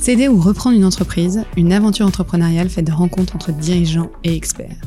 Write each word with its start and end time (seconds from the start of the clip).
Céder 0.00 0.28
ou 0.28 0.40
reprendre 0.40 0.76
une 0.78 0.86
entreprise, 0.86 1.44
une 1.58 1.74
aventure 1.74 2.06
entrepreneuriale 2.06 2.70
faite 2.70 2.86
de 2.86 2.92
rencontres 2.92 3.36
entre 3.36 3.52
dirigeants 3.52 4.10
et 4.24 4.34
experts. 4.34 4.78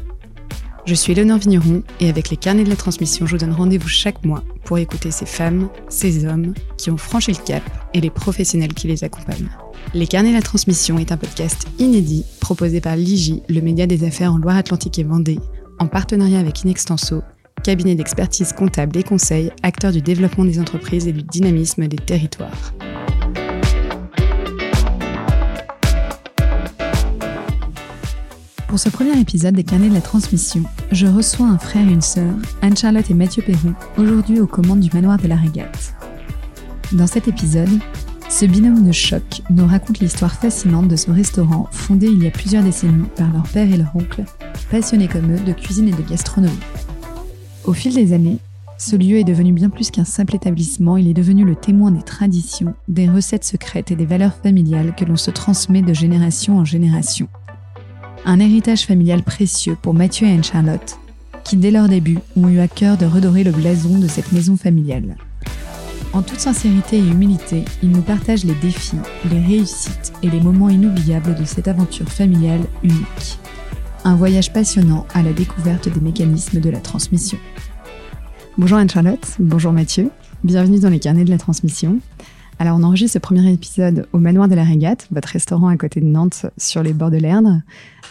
Je 0.88 0.96
suis 0.96 1.14
Léonore 1.14 1.38
Vigneron 1.38 1.84
et 2.00 2.10
avec 2.10 2.32
les 2.32 2.36
carnets 2.36 2.64
de 2.64 2.70
la 2.70 2.76
transmission, 2.76 3.28
je 3.28 3.34
vous 3.34 3.38
donne 3.38 3.54
rendez-vous 3.54 3.88
chaque 3.88 4.26
mois 4.26 4.44
pour 4.66 4.80
écouter 4.80 5.12
ces 5.12 5.28
femmes, 5.28 5.70
ces 5.88 6.26
hommes 6.26 6.56
qui 6.78 6.90
ont 6.90 6.98
franchi 6.98 7.32
le 7.32 7.46
cap 7.46 7.62
et 7.94 8.02
les 8.02 8.10
professionnels 8.10 8.74
qui 8.74 8.88
les 8.88 9.04
accompagnent. 9.04 9.52
Les 9.94 10.08
carnets 10.08 10.32
de 10.32 10.38
la 10.38 10.42
transmission 10.42 10.98
est 10.98 11.12
un 11.12 11.18
podcast 11.18 11.68
inédit 11.78 12.26
proposé 12.40 12.82
par 12.82 12.96
l'IGI, 12.96 13.44
le 13.48 13.62
média 13.62 13.86
des 13.86 14.06
affaires 14.06 14.34
en 14.34 14.38
Loire-Atlantique 14.38 14.98
et 14.98 15.04
Vendée, 15.04 15.40
en 15.78 15.86
partenariat 15.86 16.40
avec 16.40 16.64
Inextenso, 16.64 17.22
cabinet 17.64 17.94
d'expertise 17.94 18.52
comptable 18.52 18.98
et 18.98 19.04
conseil, 19.04 19.52
acteur 19.62 19.92
du 19.92 20.02
développement 20.02 20.44
des 20.44 20.60
entreprises 20.60 21.08
et 21.08 21.14
du 21.14 21.22
dynamisme 21.22 21.88
des 21.88 21.98
territoires. 21.98 22.74
Pour 28.74 28.80
ce 28.80 28.90
premier 28.90 29.20
épisode 29.20 29.54
des 29.54 29.64
carnets 29.64 29.90
de 29.90 29.94
la 29.94 30.02
transmission, 30.02 30.64
je 30.92 31.06
reçois 31.06 31.46
un 31.46 31.60
frère 31.60 31.88
et 31.88 31.92
une 31.92 32.02
sœur, 32.02 32.34
Anne-Charlotte 32.64 33.08
et 33.08 33.14
Mathieu 33.14 33.44
Perron, 33.44 33.76
aujourd'hui 34.00 34.40
aux 34.40 34.48
commandes 34.48 34.80
du 34.80 34.90
manoir 34.92 35.20
de 35.20 35.28
la 35.28 35.36
Régate. 35.36 35.94
Dans 36.92 37.06
cet 37.06 37.28
épisode, 37.28 37.70
ce 38.30 38.48
binôme 38.48 38.84
de 38.84 38.92
choc 38.92 39.44
nous 39.52 39.68
raconte 39.68 40.00
l'histoire 40.00 40.34
fascinante 40.34 40.88
de 40.88 40.96
ce 40.96 41.12
restaurant 41.12 41.68
fondé 41.72 42.08
il 42.08 42.24
y 42.24 42.26
a 42.26 42.32
plusieurs 42.32 42.64
décennies 42.64 43.06
par 43.16 43.32
leur 43.32 43.44
père 43.44 43.72
et 43.72 43.78
leur 43.78 43.96
oncle, 43.96 44.24
passionnés 44.72 45.08
comme 45.08 45.32
eux 45.32 45.40
de 45.40 45.54
cuisine 45.54 45.90
et 45.90 45.92
de 45.92 46.10
gastronomie. 46.10 46.58
Au 47.66 47.74
fil 47.74 47.94
des 47.94 48.12
années, 48.12 48.40
ce 48.80 48.96
lieu 48.96 49.18
est 49.18 49.24
devenu 49.24 49.54
bien 49.54 49.70
plus 49.70 49.92
qu'un 49.92 50.04
simple 50.04 50.36
établissement, 50.36 50.98
il 50.98 51.08
est 51.08 51.14
devenu 51.14 51.46
le 51.46 51.56
témoin 51.56 51.92
des 51.92 52.02
traditions, 52.02 52.74
des 52.88 53.08
recettes 53.08 53.46
secrètes 53.46 53.92
et 53.92 53.96
des 53.96 54.08
valeurs 54.08 54.34
familiales 54.34 54.96
que 54.96 55.06
l'on 55.06 55.16
se 55.16 55.30
transmet 55.30 55.84
de 55.84 55.94
génération 55.94 56.58
en 56.58 56.66
génération. 56.66 57.30
Un 58.26 58.40
héritage 58.40 58.86
familial 58.86 59.22
précieux 59.22 59.76
pour 59.82 59.94
Mathieu 59.94 60.26
et 60.26 60.32
Anne-Charlotte, 60.32 60.98
qui 61.44 61.58
dès 61.58 61.72
leur 61.72 61.90
début 61.90 62.20
ont 62.38 62.48
eu 62.48 62.60
à 62.60 62.70
cœur 62.70 62.96
de 62.96 63.06
redorer 63.06 63.44
le 63.44 63.52
blason 63.52 64.00
de 64.00 64.08
cette 64.08 64.32
maison 64.32 64.56
familiale. 64.56 65.18
En 66.14 66.22
toute 66.22 66.40
sincérité 66.40 66.98
et 66.98 67.06
humilité, 67.06 67.66
ils 67.82 67.90
nous 67.90 68.02
partagent 68.02 68.46
les 68.46 68.56
défis, 68.56 68.96
les 69.30 69.42
réussites 69.42 70.14
et 70.24 70.30
les 70.30 70.40
moments 70.40 70.70
inoubliables 70.70 71.36
de 71.36 71.44
cette 71.44 71.68
aventure 71.68 72.08
familiale 72.08 72.62
unique. 72.82 73.40
Un 74.06 74.16
voyage 74.16 74.54
passionnant 74.54 75.06
à 75.14 75.22
la 75.22 75.34
découverte 75.34 75.90
des 75.90 76.00
mécanismes 76.00 76.62
de 76.62 76.70
la 76.70 76.80
transmission. 76.80 77.38
Bonjour 78.58 78.78
Anne-Charlotte, 78.78 79.36
bonjour 79.40 79.74
Mathieu, 79.74 80.12
bienvenue 80.46 80.80
dans 80.80 80.90
les 80.90 81.00
carnets 81.00 81.26
de 81.26 81.32
la 81.32 81.38
transmission. 81.38 82.00
Alors 82.60 82.78
on 82.78 82.84
enregistre 82.84 83.14
ce 83.14 83.20
premier 83.20 83.52
épisode 83.52 84.08
au 84.14 84.20
Manoir 84.20 84.48
de 84.48 84.56
la 84.56 84.64
Régate, 84.64 85.08
votre 85.12 85.28
restaurant 85.30 85.68
à 85.68 85.78
côté 85.78 86.00
de 86.00 86.06
Nantes 86.06 86.46
sur 86.58 86.84
les 86.84 86.94
bords 86.94 87.12
de 87.12 87.18
l'Erdre. 87.18 87.62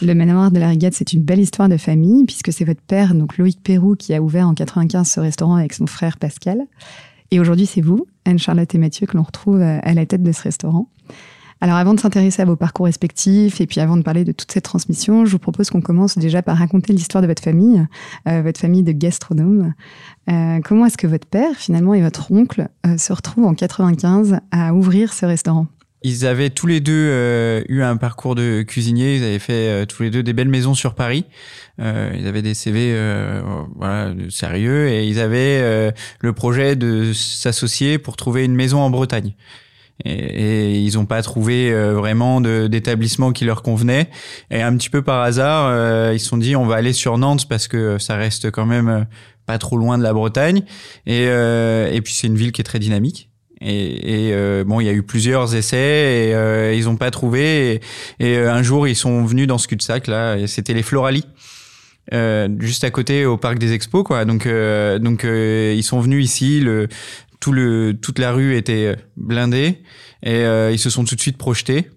Le 0.03 0.15
Manoir 0.15 0.51
de 0.51 0.59
la 0.59 0.69
Régate, 0.69 0.95
c'est 0.95 1.13
une 1.13 1.23
belle 1.23 1.41
histoire 1.41 1.69
de 1.69 1.77
famille 1.77 2.25
puisque 2.25 2.53
c'est 2.53 2.65
votre 2.65 2.81
père, 2.81 3.15
donc 3.15 3.39
Loïc 3.39 3.63
Perrou, 3.63 3.95
qui 3.95 4.15
a 4.15 4.21
ouvert 4.21 4.49
en 4.49 4.55
95 4.55 5.09
ce 5.09 5.21
restaurant 5.21 5.57
avec 5.57 5.73
son 5.73 5.87
frère 5.87 6.19
Pascal. 6.19 6.63
Et 7.31 7.41
aujourd'hui, 7.41 7.67
c'est 7.67 7.81
vous, 7.81 8.07
Anne-Charlotte 8.25 8.75
et 8.75 8.79
Mathieu, 8.79 9.07
que 9.07 9.17
l'on 9.17 9.23
retrouve 9.23 9.63
à 9.63 9.95
la 9.95 10.07
tête 10.07 10.23
de 10.23 10.33
ce 10.33 10.43
restaurant. 10.43 10.89
Alors 11.63 11.77
avant 11.77 11.95
de 11.95 12.01
s'intéresser 12.01 12.43
à 12.43 12.45
vos 12.45 12.57
parcours 12.57 12.87
respectifs 12.87 13.61
et 13.61 13.69
puis 13.69 13.79
avant 13.79 13.97
de 13.97 14.03
parler 14.03 14.25
de 14.25 14.33
toute 14.33 14.51
cette 14.51 14.65
transmission, 14.65 15.25
je 15.25 15.31
vous 15.31 15.39
propose 15.39 15.71
qu'on 15.71 15.81
commence 15.81 16.19
déjà 16.19 16.43
par 16.43 16.57
raconter 16.57 16.93
l'histoire 16.93 17.23
de 17.23 17.29
votre 17.29 17.41
famille, 17.41 17.87
euh, 18.27 18.43
votre 18.43 18.59
famille 18.59 18.83
de 18.83 18.91
gastronomes. 18.91 19.73
Euh, 20.29 20.59
comment 20.65 20.87
est-ce 20.87 20.99
que 20.99 21.07
votre 21.07 21.29
père 21.29 21.55
finalement 21.55 21.95
et 21.95 22.03
votre 22.03 22.33
oncle 22.33 22.67
euh, 22.85 22.99
se 22.99 23.13
retrouvent 23.13 23.45
en 23.45 23.55
95 23.55 24.41
à 24.51 24.75
ouvrir 24.75 25.13
ce 25.13 25.25
restaurant? 25.25 25.69
Ils 26.03 26.27
avaient 26.27 26.51
tous 26.51 26.67
les 26.67 26.81
deux 26.81 27.63
eu 27.69 27.83
un 27.83 27.97
parcours 27.97 28.35
de 28.35 28.63
cuisinier. 28.63 29.19
Ils 29.19 29.23
avaient 29.23 29.39
fait 29.39 29.87
tous 29.87 30.03
les 30.03 30.11
deux 30.11 30.25
des 30.25 30.33
belles 30.33 30.49
maisons 30.49 30.75
sur 30.75 30.97
Paris. 30.97 31.27
ils 31.79 32.27
avaient 32.27 32.43
des 32.43 32.55
CV 32.55 32.93
voilà, 33.77 34.13
sérieux 34.29 34.89
et 34.89 35.07
ils 35.07 35.21
avaient 35.21 35.93
le 36.19 36.33
projet 36.33 36.75
de 36.75 37.13
s'associer 37.13 37.99
pour 37.99 38.17
trouver 38.17 38.45
une 38.45 38.57
maison 38.57 38.81
en 38.81 38.91
Bretagne 38.91 39.37
et, 40.05 40.81
ils 40.81 40.95
n'ont 40.95 41.07
pas 41.07 41.23
trouvé 41.23 41.73
euh, 41.73 41.95
vraiment 41.95 42.41
d'établissement 42.41 43.33
qui 43.33 43.45
leur 43.45 43.63
convenait. 43.63 44.09
Et 44.51 44.63
un 44.63 44.77
petit 44.77 44.91
peu 44.91 45.03
par 45.03 45.23
hasard, 45.23 45.67
euh, 45.69 46.13
ils 46.15 46.21
se 46.21 46.29
sont 46.29 46.39
dit 46.39 46.57
on 46.57 46.67
va 46.67 46.77
aller 46.77 46.93
sur 46.93 47.19
Nantes 47.19 47.49
parce 47.49 47.69
que 47.69 47.99
ça 47.99 48.17
reste 48.17 48.51
quand 48.51 48.67
même 48.67 48.89
euh, 48.89 49.05
pas 49.47 49.59
trop 49.59 49.77
loin 49.77 49.99
de 49.99 50.03
la 50.03 50.13
Bretagne. 50.13 50.63
Et, 51.07 51.25
et 51.25 52.01
puis 52.03 52.15
c'est 52.15 52.29
une 52.29 52.37
ville 52.37 52.53
qui 52.53 52.61
est 52.61 52.65
très 52.65 52.79
dynamique. 52.79 53.29
Et, 53.61 54.29
et 54.31 54.65
bon, 54.65 54.81
il 54.81 54.87
y 54.87 54.89
a 54.89 54.93
eu 54.93 55.03
plusieurs 55.03 55.55
essais 55.55 56.31
et 56.31 56.77
ils 56.77 56.85
n'ont 56.85 56.97
pas 56.97 57.11
trouvé. 57.11 57.81
Et, 58.21 58.33
et, 58.33 58.39
un 58.39 58.63
jour, 58.63 58.87
ils 58.87 58.97
sont 58.97 59.25
venus 59.25 59.49
dans 59.49 59.59
ce 59.59 59.67
cul-de-sac 59.67 60.07
là. 60.07 60.47
C'était 60.47 60.75
les 60.75 60.83
Floralies. 60.83 61.27
Euh, 62.13 62.49
juste 62.59 62.85
à 62.85 62.91
côté 62.91 63.27
au 63.27 63.37
parc 63.37 63.59
des 63.59 63.75
expos 63.75 64.03
quoi 64.03 64.25
donc 64.25 64.49
donc 64.49 65.23
ils 65.23 65.85
sont 65.85 66.01
venus 66.01 66.25
ici 66.25 66.59
le 66.59 66.89
tout 67.43 67.53
le, 67.53 67.99
toute 68.01 68.21
la 68.21 68.33
rue 68.33 68.57
était 68.57 68.87
euh, 68.87 68.97
blindée 69.17 69.83
et 70.23 70.37
euh, 70.37 70.71
ils 70.73 70.79
se 70.79 70.89
sont 70.89 71.05
tout 71.05 71.17
de 71.17 71.21
suite 71.21 71.37
projetés. 71.37 71.91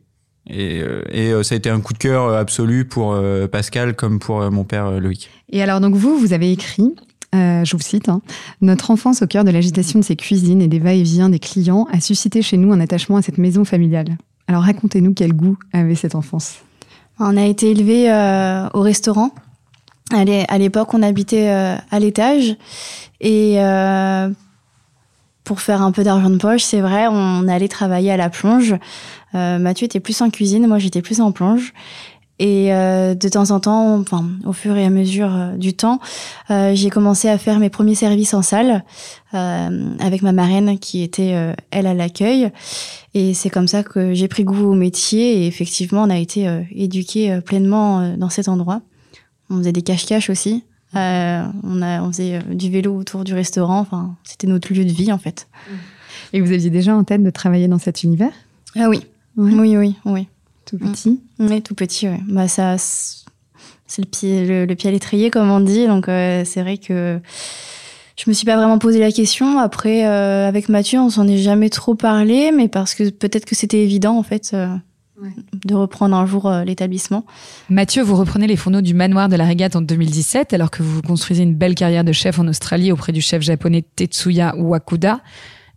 Et, 0.47 0.81
euh, 0.81 1.03
et 1.11 1.43
ça 1.43 1.53
a 1.53 1.57
été 1.57 1.69
un 1.69 1.79
coup 1.81 1.93
de 1.93 1.99
cœur 1.99 2.33
absolu 2.33 2.85
pour 2.85 3.17
Pascal 3.51 3.95
comme 3.95 4.19
pour 4.19 4.51
mon 4.51 4.63
père 4.63 4.99
Loïc. 4.99 5.29
Et 5.49 5.61
alors 5.61 5.79
donc 5.79 5.95
vous, 5.95 6.17
vous 6.17 6.33
avez 6.33 6.51
écrit 6.51 6.93
je 7.33 7.75
vous 7.75 7.83
cite, 7.83 8.07
hein, 8.07 8.21
Notre 8.61 8.91
enfance 8.91 9.21
au 9.21 9.27
cœur 9.27 9.43
de 9.43 9.51
l'agitation 9.51 9.99
de 9.99 10.05
ses 10.05 10.15
cuisines 10.15 10.61
et 10.61 10.69
des 10.69 10.79
va-et-vient 10.79 11.27
des 11.27 11.39
clients 11.39 11.85
a 11.91 11.99
suscité 11.99 12.41
chez 12.41 12.55
nous 12.55 12.71
un 12.71 12.79
attachement 12.79 13.17
à 13.17 13.21
cette 13.21 13.37
maison 13.37 13.65
familiale. 13.65 14.17
Alors 14.47 14.63
racontez-nous 14.63 15.13
quel 15.13 15.33
goût 15.33 15.57
avait 15.73 15.95
cette 15.95 16.15
enfance. 16.15 16.59
On 17.19 17.35
a 17.35 17.43
été 17.45 17.71
élevé 17.71 18.09
au 18.73 18.79
restaurant. 18.79 19.35
À 20.13 20.57
l'époque, 20.57 20.93
on 20.93 21.03
habitait 21.03 21.49
à 21.49 21.99
l'étage. 21.99 22.55
Et 23.19 23.57
pour 25.45 25.61
faire 25.61 25.81
un 25.81 25.91
peu 25.91 26.03
d'argent 26.03 26.29
de 26.29 26.37
poche, 26.37 26.63
c'est 26.63 26.81
vrai, 26.81 27.07
on 27.07 27.47
allait 27.47 27.69
travailler 27.69 28.11
à 28.11 28.17
la 28.17 28.29
plonge. 28.29 28.75
Euh, 29.35 29.59
Mathieu 29.59 29.85
était 29.85 30.01
plus 30.01 30.19
en 30.21 30.29
cuisine, 30.29 30.67
moi 30.67 30.79
j'étais 30.79 31.01
plus 31.01 31.21
en 31.21 31.31
plonge. 31.31 31.73
Et 32.37 32.73
euh, 32.73 33.15
de 33.15 33.29
temps 33.29 33.51
en 33.51 33.61
temps, 33.61 33.97
enfin, 33.97 34.25
au 34.45 34.51
fur 34.51 34.75
et 34.75 34.85
à 34.85 34.89
mesure 34.89 35.33
euh, 35.33 35.51
du 35.55 35.73
temps, 35.73 35.99
euh, 36.49 36.75
j'ai 36.75 36.89
commencé 36.89 37.29
à 37.29 37.37
faire 37.37 37.59
mes 37.59 37.69
premiers 37.69 37.95
services 37.95 38.33
en 38.33 38.41
salle 38.41 38.83
euh, 39.33 39.95
avec 39.99 40.21
ma 40.21 40.33
marraine 40.33 40.77
qui 40.77 41.01
était 41.01 41.33
elle 41.71 41.87
à 41.87 41.93
l'accueil. 41.93 42.51
Et 43.13 43.33
c'est 43.33 43.49
comme 43.49 43.67
ça 43.67 43.83
que 43.83 44.13
j'ai 44.13 44.27
pris 44.27 44.43
goût 44.43 44.71
au 44.71 44.75
métier. 44.75 45.43
Et 45.43 45.47
effectivement, 45.47 46.03
on 46.03 46.09
a 46.09 46.17
été 46.17 46.49
éduqués 46.71 47.39
pleinement 47.45 48.15
dans 48.17 48.29
cet 48.29 48.49
endroit. 48.49 48.81
On 49.49 49.57
faisait 49.59 49.71
des 49.71 49.81
cache-cache 49.81 50.29
aussi. 50.29 50.65
Euh, 50.95 51.43
on, 51.63 51.81
a, 51.81 52.01
on 52.01 52.11
faisait 52.11 52.35
euh, 52.35 52.53
du 52.53 52.69
vélo 52.69 52.95
autour 52.95 53.23
du 53.23 53.33
restaurant. 53.33 53.79
Enfin, 53.79 54.15
c'était 54.23 54.47
notre 54.47 54.73
lieu 54.73 54.85
de 54.85 54.91
vie 54.91 55.11
en 55.11 55.17
fait. 55.17 55.47
Et 56.33 56.41
vous 56.41 56.51
aviez 56.51 56.69
déjà 56.69 56.95
en 56.95 57.03
tête 57.03 57.23
de 57.23 57.29
travailler 57.29 57.67
dans 57.67 57.79
cet 57.79 58.03
univers? 58.03 58.31
Ah 58.75 58.89
oui. 58.89 59.01
oui, 59.37 59.75
oui, 59.77 59.95
oui, 60.05 60.27
Tout 60.65 60.77
petit. 60.77 61.21
Mm. 61.39 61.47
Oui, 61.47 61.61
tout 61.61 61.75
petit. 61.75 62.07
Ouais. 62.07 62.19
Bah 62.27 62.47
ça, 62.47 62.77
c'est 62.77 64.01
le 64.01 64.07
pied, 64.07 64.65
le, 64.65 64.73
pied 64.73 64.89
à 64.89 64.91
l'étrier 64.91 65.29
comme 65.31 65.49
on 65.49 65.59
dit. 65.59 65.87
Donc 65.87 66.07
euh, 66.07 66.43
c'est 66.45 66.61
vrai 66.61 66.77
que 66.77 67.19
je 68.15 68.23
me 68.29 68.33
suis 68.33 68.45
pas 68.45 68.55
vraiment 68.55 68.79
posé 68.79 68.99
la 68.99 69.11
question. 69.11 69.59
Après, 69.59 70.03
avec 70.03 70.69
Mathieu, 70.69 70.99
on 70.99 71.09
s'en 71.09 71.27
est 71.27 71.37
jamais 71.37 71.69
trop 71.69 71.95
parlé, 71.95 72.51
mais 72.51 72.69
parce 72.69 72.95
que 72.95 73.09
peut-être 73.09 73.45
que 73.45 73.55
c'était 73.55 73.81
évident 73.81 74.17
en 74.17 74.23
fait 74.23 74.55
de 75.63 75.73
reprendre 75.73 76.15
un 76.15 76.25
jour 76.25 76.47
euh, 76.47 76.63
l'établissement. 76.63 77.25
Mathieu, 77.69 78.03
vous 78.03 78.15
reprenez 78.15 78.47
les 78.47 78.55
fourneaux 78.55 78.81
du 78.81 78.93
manoir 78.93 79.29
de 79.29 79.35
la 79.35 79.45
Régate 79.45 79.75
en 79.75 79.81
2017 79.81 80.53
alors 80.53 80.71
que 80.71 80.83
vous 80.83 81.01
construisez 81.01 81.43
une 81.43 81.55
belle 81.55 81.75
carrière 81.75 82.03
de 82.03 82.11
chef 82.11 82.39
en 82.39 82.47
Australie 82.47 82.91
auprès 82.91 83.11
du 83.11 83.21
chef 83.21 83.41
japonais 83.41 83.83
Tetsuya 83.95 84.55
Wakuda. 84.57 85.21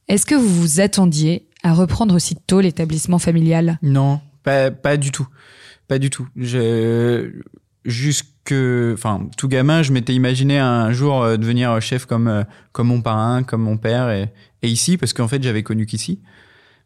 Est-ce 0.08 0.26
que 0.26 0.34
vous 0.34 0.48
vous 0.48 0.80
attendiez 0.80 1.46
à 1.62 1.72
reprendre 1.72 2.14
aussitôt 2.14 2.60
l'établissement 2.60 3.18
familial? 3.18 3.78
Non, 3.82 4.20
pas, 4.42 4.70
pas 4.70 4.96
du 4.96 5.10
tout. 5.10 5.28
Pas 5.86 5.98
du 5.98 6.10
tout. 6.10 6.26
Je, 6.36 7.30
jusque, 7.84 8.54
enfin, 8.92 9.28
tout 9.36 9.48
gamin, 9.48 9.82
je 9.82 9.92
m'étais 9.92 10.14
imaginé 10.14 10.58
un 10.58 10.92
jour 10.92 11.22
euh, 11.22 11.36
devenir 11.36 11.80
chef 11.80 12.06
comme, 12.06 12.28
euh, 12.28 12.42
comme 12.72 12.88
mon 12.88 13.02
parrain, 13.02 13.42
comme 13.42 13.62
mon 13.62 13.76
père 13.76 14.10
et, 14.10 14.30
et 14.62 14.68
ici, 14.68 14.96
parce 14.96 15.12
qu'en 15.12 15.28
fait, 15.28 15.42
j'avais 15.42 15.62
connu 15.62 15.86
qu'ici. 15.86 16.20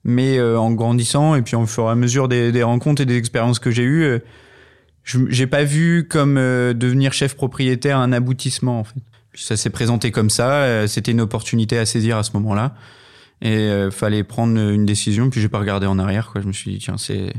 Mais 0.05 0.39
euh, 0.39 0.59
en 0.59 0.73
grandissant 0.73 1.35
et 1.35 1.43
puis 1.43 1.57
en 1.57 1.67
fur 1.67 1.85
et 1.85 1.91
à 1.91 1.95
mesure 1.95 2.29
des, 2.29 2.51
des 2.53 2.63
rencontres 2.63 3.03
et 3.03 3.07
des 3.07 3.17
expériences 3.17 3.59
que 3.59 3.71
j'ai 3.71 3.85
eues, 3.85 4.03
euh, 4.03 4.19
j'ai 5.05 5.47
pas 5.47 5.65
vu 5.65 6.07
comme 6.09 6.37
euh, 6.39 6.75
devenir 6.75 7.13
chef 7.13 7.35
propriétaire 7.35 7.99
un 7.99 8.13
aboutissement 8.13 8.81
en 8.81 8.85
fait. 8.85 9.01
Ça 9.35 9.57
s'est 9.57 9.71
présenté 9.71 10.11
comme 10.11 10.29
ça, 10.29 10.87
c'était 10.87 11.13
une 11.13 11.23
opportunité 11.23 11.79
à 11.79 11.87
saisir 11.87 12.19
à 12.19 12.23
ce 12.23 12.33
moment-là 12.35 12.75
et 13.41 13.89
fallait 13.91 14.25
prendre 14.25 14.59
une 14.59 14.85
décision 14.85 15.31
puis 15.31 15.41
j'ai 15.41 15.49
pas 15.49 15.59
regardé 15.59 15.87
en 15.87 15.99
arrière 15.99 16.29
quoi. 16.31 16.43
Je 16.43 16.47
me 16.47 16.53
suis 16.53 16.71
dit 16.73 16.79
tiens 16.79 16.99
c'est 16.99 17.33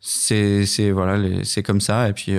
c'est 0.00 0.66
c'est 0.66 0.90
voilà 0.90 1.44
c'est 1.44 1.62
comme 1.62 1.80
ça 1.80 2.08
et 2.08 2.12
puis 2.14 2.32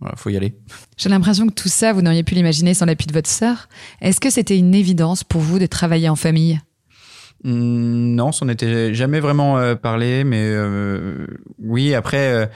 voilà, 0.00 0.14
faut 0.16 0.30
y 0.30 0.36
aller. 0.36 0.54
J'ai 0.96 1.08
l'impression 1.08 1.46
que 1.46 1.54
tout 1.54 1.68
ça, 1.68 1.92
vous 1.92 2.02
n'auriez 2.02 2.22
pu 2.22 2.34
l'imaginer 2.34 2.74
sans 2.74 2.86
l'appui 2.86 3.06
de 3.06 3.12
votre 3.12 3.30
sœur. 3.30 3.68
Est-ce 4.00 4.20
que 4.20 4.30
c'était 4.30 4.56
une 4.56 4.74
évidence 4.74 5.24
pour 5.24 5.40
vous 5.40 5.58
de 5.58 5.66
travailler 5.66 6.08
en 6.08 6.16
famille? 6.16 6.60
Non, 7.44 8.30
on 8.40 8.44
n'était 8.46 8.94
jamais 8.94 9.20
vraiment 9.20 9.58
euh, 9.58 9.74
parlé, 9.74 10.24
mais 10.24 10.42
euh, 10.42 11.26
oui, 11.60 11.94
après, 11.94 12.32
euh, 12.32 12.46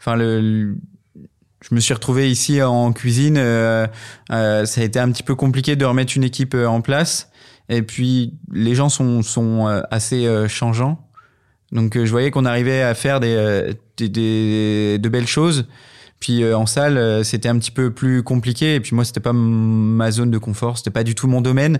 enfin, 0.00 0.18
je 0.18 1.74
me 1.74 1.80
suis 1.80 1.94
retrouvé 1.94 2.30
ici 2.30 2.60
en 2.60 2.92
cuisine. 2.92 3.36
ça 3.36 3.86
a 4.28 4.82
été 4.82 4.98
un 4.98 5.10
petit 5.12 5.22
peu 5.22 5.34
compliqué 5.34 5.76
de 5.76 5.84
remettre 5.84 6.16
une 6.16 6.24
équipe 6.24 6.54
en 6.54 6.80
place. 6.80 7.30
Et 7.68 7.82
puis, 7.82 8.34
les 8.52 8.74
gens 8.74 8.88
sont, 8.88 9.84
assez 9.90 10.26
changeants. 10.48 11.08
Donc, 11.70 11.96
je 11.96 12.10
voyais 12.10 12.30
qu'on 12.32 12.44
arrivait 12.44 12.82
à 12.82 12.94
faire 12.94 13.20
des, 13.20 13.74
de 13.98 15.08
belles 15.08 15.28
choses. 15.28 15.68
Puis 16.18 16.52
en 16.52 16.66
salle, 16.66 17.24
c'était 17.24 17.48
un 17.48 17.58
petit 17.58 17.70
peu 17.70 17.92
plus 17.92 18.24
compliqué. 18.24 18.74
Et 18.74 18.80
puis 18.80 18.94
moi, 18.96 19.04
c'était 19.04 19.20
pas 19.20 19.32
ma 19.32 20.10
zone 20.10 20.32
de 20.32 20.38
confort. 20.38 20.78
C'était 20.78 20.90
pas 20.90 21.04
du 21.04 21.14
tout 21.14 21.28
mon 21.28 21.40
domaine. 21.40 21.78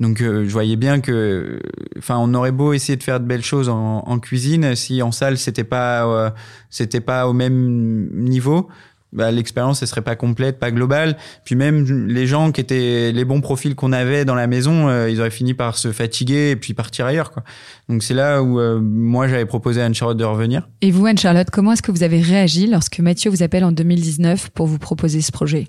Donc 0.00 0.20
euh, 0.20 0.44
je 0.44 0.50
voyais 0.50 0.76
bien 0.76 1.00
que, 1.00 1.60
enfin, 1.98 2.16
on 2.18 2.34
aurait 2.34 2.52
beau 2.52 2.72
essayer 2.72 2.96
de 2.96 3.02
faire 3.02 3.20
de 3.20 3.26
belles 3.26 3.44
choses 3.44 3.68
en, 3.68 4.18
cuisine, 4.18 4.74
si 4.74 5.02
en 5.02 5.12
salle 5.12 5.38
c'était 5.38 5.64
pas, 5.64 6.06
euh, 6.06 6.30
c'était 6.70 7.00
pas 7.00 7.28
au 7.28 7.32
même 7.32 8.08
niveau, 8.12 8.68
bah, 9.12 9.30
l'expérience 9.30 9.80
ne 9.82 9.86
serait 9.86 10.02
pas 10.02 10.16
complète, 10.16 10.58
pas 10.58 10.72
globale. 10.72 11.16
Puis 11.44 11.54
même 11.54 12.08
les 12.08 12.26
gens 12.26 12.50
qui 12.50 12.60
étaient 12.60 13.12
les 13.12 13.24
bons 13.24 13.40
profils 13.40 13.76
qu'on 13.76 13.92
avait 13.92 14.24
dans 14.24 14.34
la 14.34 14.48
maison, 14.48 14.88
euh, 14.88 15.08
ils 15.08 15.20
auraient 15.20 15.30
fini 15.30 15.54
par 15.54 15.78
se 15.78 15.92
fatiguer 15.92 16.50
et 16.50 16.56
puis 16.56 16.74
partir 16.74 17.06
ailleurs. 17.06 17.30
Quoi. 17.30 17.44
Donc 17.88 18.02
c'est 18.02 18.14
là 18.14 18.42
où 18.42 18.60
moi 18.80 19.28
j'avais 19.28 19.46
proposé 19.46 19.80
à 19.80 19.84
Anne-Charlotte 19.84 20.18
de 20.18 20.24
revenir. 20.24 20.68
Et 20.80 20.90
vous, 20.90 21.06
Anne-Charlotte, 21.06 21.50
comment 21.50 21.72
est-ce 21.72 21.82
que 21.82 21.92
vous 21.92 22.02
avez 22.02 22.20
réagi 22.20 22.66
lorsque 22.66 22.98
Mathieu 22.98 23.30
vous 23.30 23.44
appelle 23.44 23.64
en 23.64 23.72
2019 23.72 24.50
pour 24.50 24.66
vous 24.66 24.78
proposer 24.78 25.20
ce 25.20 25.30
projet? 25.30 25.68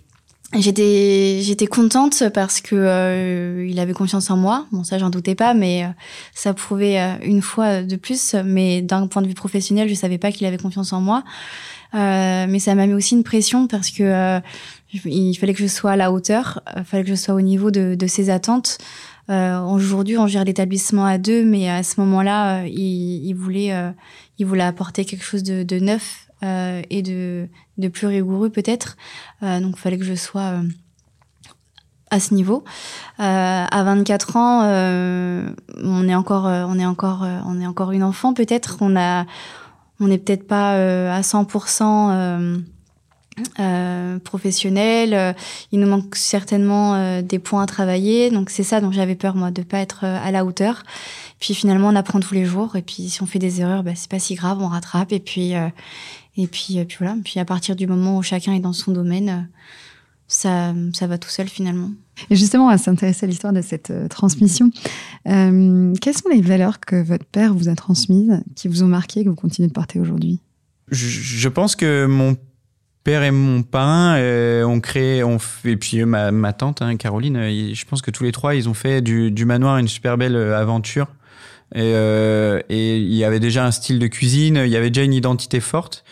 J'étais 0.53 1.39
j'étais 1.41 1.67
contente 1.67 2.23
parce 2.33 2.61
que 2.61 2.75
euh, 2.75 3.67
il 3.67 3.79
avait 3.79 3.93
confiance 3.93 4.29
en 4.29 4.37
moi. 4.37 4.67
Bon 4.71 4.83
ça 4.83 4.97
j'en 4.97 5.09
doutais 5.09 5.35
pas 5.35 5.53
mais 5.53 5.83
euh, 5.83 5.87
ça 6.33 6.53
prouvait 6.53 6.99
euh, 6.99 7.15
une 7.23 7.41
fois 7.41 7.81
de 7.81 7.95
plus 7.95 8.35
mais 8.45 8.81
d'un 8.81 9.07
point 9.07 9.21
de 9.21 9.27
vue 9.27 9.33
professionnel, 9.33 9.89
je 9.89 9.95
savais 9.95 10.17
pas 10.17 10.31
qu'il 10.31 10.45
avait 10.45 10.57
confiance 10.57 10.93
en 10.93 11.01
moi. 11.01 11.23
mais 11.93 12.59
ça 12.59 12.75
m'a 12.75 12.85
mis 12.87 12.93
aussi 12.93 13.15
une 13.15 13.23
pression 13.23 13.67
parce 13.67 13.89
que 13.89 14.39
il 14.93 15.35
fallait 15.35 15.53
que 15.53 15.61
je 15.61 15.67
sois 15.67 15.91
à 15.91 15.95
la 15.95 16.11
hauteur, 16.11 16.61
il 16.77 16.85
fallait 16.85 17.03
que 17.03 17.09
je 17.09 17.15
sois 17.15 17.33
au 17.33 17.41
niveau 17.41 17.71
de, 17.71 17.95
de 17.95 18.07
ses 18.07 18.29
attentes. 18.29 18.77
Aujourd'hui, 19.27 20.17
on 20.17 20.27
gère 20.27 20.45
l'établissement 20.45 21.05
à 21.05 21.17
deux, 21.17 21.43
mais 21.43 21.69
à 21.69 21.83
ce 21.83 21.99
moment-là, 22.01 22.65
il, 22.65 23.25
il, 23.25 23.33
voulait, 23.33 23.73
il 24.37 24.45
voulait 24.45 24.63
apporter 24.63 25.03
quelque 25.03 25.23
chose 25.23 25.43
de, 25.43 25.63
de 25.63 25.79
neuf 25.79 26.24
euh, 26.43 26.81
et 26.89 27.01
de, 27.01 27.47
de, 27.77 27.87
plus 27.87 28.07
rigoureux 28.07 28.49
peut-être. 28.49 28.97
Euh, 29.41 29.61
donc 29.61 29.75
il 29.77 29.79
fallait 29.79 29.97
que 29.97 30.03
je 30.03 30.15
sois 30.15 30.41
euh, 30.41 30.63
à 32.11 32.19
ce 32.19 32.33
niveau. 32.33 32.63
à 33.17 33.83
24 33.83 34.35
ans, 34.35 34.61
on 35.83 36.07
est 36.07 36.15
encore, 36.15 36.45
on 36.45 36.77
est 36.77 36.85
encore, 36.85 37.25
on 37.45 37.59
est 37.59 37.65
encore 37.65 37.91
une 37.91 38.03
enfant 38.03 38.33
peut-être. 38.33 38.77
On 38.81 38.95
a, 38.95 39.25
on 39.99 40.07
n'est 40.07 40.17
peut-être 40.17 40.47
pas 40.47 40.73
à 41.11 41.21
100%. 41.21 42.61
Euh, 43.59 44.17
professionnel. 44.19 45.35
Il 45.73 45.81
nous 45.81 45.87
manque 45.89 46.15
certainement 46.15 47.21
des 47.21 47.37
points 47.37 47.63
à 47.63 47.65
travailler. 47.65 48.31
Donc 48.31 48.49
c'est 48.49 48.63
ça 48.63 48.79
dont 48.79 48.93
j'avais 48.93 49.15
peur 49.15 49.35
moi 49.35 49.51
de 49.51 49.61
pas 49.61 49.79
être 49.79 50.05
à 50.05 50.31
la 50.31 50.45
hauteur. 50.45 50.83
Puis 51.41 51.53
finalement 51.53 51.89
on 51.89 51.95
apprend 51.97 52.21
tous 52.21 52.33
les 52.33 52.45
jours 52.45 52.77
et 52.77 52.81
puis 52.81 53.09
si 53.09 53.21
on 53.21 53.25
fait 53.25 53.39
des 53.39 53.59
erreurs, 53.59 53.83
bah, 53.83 53.91
c'est 53.93 54.09
pas 54.09 54.19
si 54.19 54.35
grave, 54.35 54.59
on 54.61 54.69
rattrape 54.69 55.11
et 55.11 55.19
puis 55.19 55.53
et 56.37 56.47
puis, 56.47 56.79
euh, 56.79 56.85
puis 56.85 56.97
voilà. 56.99 57.15
Puis 57.23 57.39
à 57.39 57.45
partir 57.45 57.75
du 57.75 57.87
moment 57.87 58.17
où 58.17 58.23
chacun 58.23 58.53
est 58.53 58.59
dans 58.59 58.73
son 58.73 58.91
domaine, 58.91 59.29
euh, 59.29 59.41
ça, 60.27 60.73
ça 60.93 61.07
va 61.07 61.17
tout 61.17 61.29
seul 61.29 61.47
finalement. 61.47 61.91
Et 62.29 62.35
justement, 62.35 62.65
on 62.65 62.69
va 62.69 62.77
s'intéresser 62.77 63.25
à 63.25 63.29
l'histoire 63.29 63.53
de 63.53 63.61
cette 63.61 63.91
euh, 63.91 64.07
transmission. 64.07 64.71
quelles 65.25 66.17
sont 66.17 66.29
les 66.31 66.41
valeurs 66.41 66.79
que 66.79 67.01
votre 67.01 67.25
père 67.25 67.53
vous 67.53 67.69
a 67.69 67.75
transmises, 67.75 68.41
qui 68.55 68.67
vous 68.67 68.83
ont 68.83 68.87
marqué, 68.87 69.23
que 69.23 69.29
vous 69.29 69.35
continuez 69.35 69.67
de 69.67 69.73
porter 69.73 69.99
aujourd'hui? 69.99 70.39
Je, 70.91 71.49
pense 71.49 71.75
que 71.75 72.05
mon 72.05 72.37
père 73.03 73.23
et 73.23 73.31
mon 73.31 73.63
parrain 73.63 74.19
ont 74.65 74.79
créé, 74.79 75.23
ont 75.23 75.39
fait, 75.39 75.71
et 75.71 75.77
puis 75.77 76.05
ma, 76.05 76.31
ma 76.31 76.53
tante, 76.53 76.83
hein, 76.83 76.95
Caroline, 76.95 77.73
je 77.73 77.85
pense 77.85 78.03
que 78.03 78.11
tous 78.11 78.23
les 78.23 78.31
trois, 78.31 78.53
ils 78.53 78.69
ont 78.69 78.75
fait 78.75 79.01
du, 79.01 79.31
du 79.31 79.45
manoir 79.45 79.79
une 79.79 79.87
super 79.87 80.15
belle 80.15 80.35
aventure. 80.35 81.07
Et, 81.73 81.81
euh, 81.95 82.59
et, 82.69 82.97
il 82.97 83.13
y 83.13 83.23
avait 83.23 83.39
déjà 83.39 83.65
un 83.65 83.71
style 83.71 83.99
de 83.99 84.07
cuisine, 84.07 84.61
il 84.63 84.69
y 84.69 84.75
avait 84.75 84.91
déjà 84.91 85.03
une 85.03 85.13
identité 85.13 85.59
forte. 85.59 86.03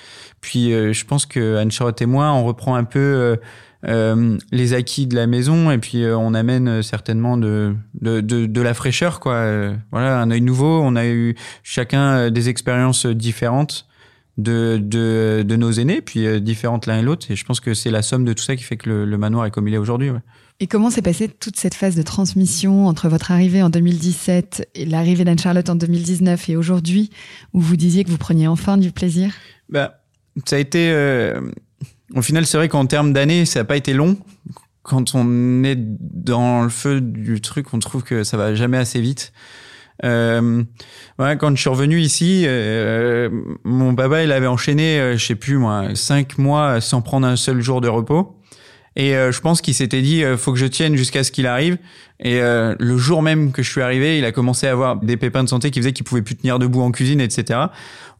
Puis 0.41 0.73
euh, 0.73 0.93
je 0.93 1.05
pense 1.05 1.25
que 1.25 1.57
Anne-Charlotte 1.57 2.01
et 2.01 2.05
moi, 2.05 2.31
on 2.31 2.43
reprend 2.43 2.75
un 2.75 2.83
peu 2.83 3.37
euh, 3.85 4.37
les 4.51 4.73
acquis 4.73 5.07
de 5.07 5.15
la 5.15 5.27
maison 5.27 5.71
et 5.71 5.77
puis 5.77 6.05
on 6.05 6.33
amène 6.33 6.81
certainement 6.81 7.37
de, 7.37 7.75
la 8.01 8.73
fraîcheur. 8.73 9.19
quoi. 9.19 9.73
voilà, 9.91 10.19
un 10.19 10.31
œil 10.31 10.41
nouveau. 10.41 10.81
On 10.81 10.95
a 10.95 11.05
eu 11.05 11.35
chacun 11.61 12.31
des 12.31 12.49
expériences 12.49 13.05
différentes 13.05 13.87
de, 14.37 15.43
nos 15.55 15.71
aînés, 15.71 16.01
puis 16.01 16.41
différentes 16.41 16.87
l'un 16.87 16.99
et 16.99 17.03
l'autre. 17.03 17.27
Et 17.29 17.35
je 17.35 17.45
pense 17.45 17.59
que 17.59 17.73
c'est 17.73 17.91
la 17.91 18.01
somme 18.01 18.25
de 18.25 18.33
tout 18.33 18.43
ça 18.43 18.55
qui 18.55 18.63
fait 18.63 18.77
que 18.77 18.89
le, 18.89 19.17
manoir 19.17 19.45
est 19.45 19.51
comme 19.51 19.67
il 19.67 19.73
est 19.73 19.77
aujourd'hui. 19.77 20.11
Et 20.63 20.67
comment 20.67 20.89
s'est 20.89 21.01
passée 21.01 21.27
toute 21.27 21.57
cette 21.57 21.73
phase 21.73 21.93
de 21.93 22.03
transmission 22.03 22.87
entre 22.87 23.09
votre 23.09 23.33
arrivée 23.33 23.61
en 23.61 23.69
2017 23.69 24.69
et 24.75 24.85
l'arrivée 24.85 25.25
d'Anne-Charlotte 25.25 25.69
en 25.69 25.75
2019 25.75 26.47
et 26.47 26.55
aujourd'hui, 26.55 27.09
où 27.51 27.59
vous 27.59 27.75
disiez 27.75 28.05
que 28.05 28.09
vous 28.09 28.17
preniez 28.17 28.47
enfin 28.47 28.77
du 28.77 28.93
plaisir? 28.93 29.33
Bah, 29.67 29.99
Ça 30.45 30.55
a 30.55 30.59
été... 30.59 30.89
Euh, 30.89 31.41
au 32.15 32.21
final, 32.21 32.45
c'est 32.45 32.55
vrai 32.55 32.69
qu'en 32.69 32.85
termes 32.85 33.11
d'années, 33.11 33.43
ça 33.43 33.59
n'a 33.59 33.65
pas 33.65 33.75
été 33.75 33.93
long. 33.93 34.15
Quand 34.83 35.15
on 35.15 35.65
est 35.65 35.75
dans 35.77 36.63
le 36.63 36.69
feu 36.69 37.01
du 37.01 37.41
truc, 37.41 37.73
on 37.73 37.79
trouve 37.79 38.03
que 38.03 38.23
ça 38.23 38.37
va 38.37 38.55
jamais 38.55 38.77
assez 38.77 39.01
vite. 39.01 39.33
Euh, 40.05 40.63
quand 41.17 41.53
je 41.57 41.59
suis 41.59 41.69
revenu 41.69 41.99
ici, 41.99 42.45
euh, 42.47 43.29
mon 43.65 43.95
papa, 43.95 44.23
il 44.23 44.31
avait 44.31 44.47
enchaîné, 44.47 45.17
je 45.17 45.25
sais 45.25 45.35
plus 45.35 45.57
moi, 45.57 45.93
cinq 45.93 46.37
mois 46.37 46.79
sans 46.79 47.01
prendre 47.01 47.27
un 47.27 47.35
seul 47.35 47.59
jour 47.59 47.81
de 47.81 47.89
repos. 47.89 48.39
Et 48.95 49.15
euh, 49.15 49.31
je 49.31 49.41
pense 49.41 49.61
qu'il 49.61 49.73
s'était 49.73 50.01
dit, 50.01 50.23
euh, 50.23 50.37
faut 50.37 50.53
que 50.53 50.59
je 50.59 50.65
tienne 50.65 50.95
jusqu'à 50.95 51.23
ce 51.23 51.31
qu'il 51.31 51.47
arrive. 51.47 51.77
Et 52.19 52.41
euh, 52.41 52.75
le 52.79 52.97
jour 52.97 53.21
même 53.21 53.51
que 53.51 53.63
je 53.63 53.69
suis 53.69 53.81
arrivé, 53.81 54.17
il 54.17 54.25
a 54.25 54.31
commencé 54.31 54.67
à 54.67 54.71
avoir 54.71 54.97
des 54.97 55.17
pépins 55.17 55.43
de 55.43 55.49
santé 55.49 55.71
qui 55.71 55.79
faisaient 55.79 55.93
qu'il 55.93 56.05
pouvait 56.05 56.21
plus 56.21 56.35
tenir 56.35 56.59
debout 56.59 56.81
en 56.81 56.91
cuisine, 56.91 57.19
etc. 57.19 57.59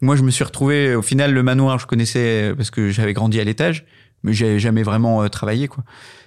Moi, 0.00 0.16
je 0.16 0.22
me 0.22 0.30
suis 0.30 0.44
retrouvé, 0.44 0.94
au 0.94 1.02
final, 1.02 1.32
le 1.32 1.42
manoir, 1.42 1.78
je 1.78 1.86
connaissais 1.86 2.52
parce 2.56 2.70
que 2.70 2.90
j'avais 2.90 3.12
grandi 3.12 3.40
à 3.40 3.44
l'étage, 3.44 3.86
mais 4.24 4.32
j'avais 4.32 4.58
jamais 4.58 4.82
vraiment 4.82 5.26
travaillé, 5.28 5.68
quoi. 5.68 5.84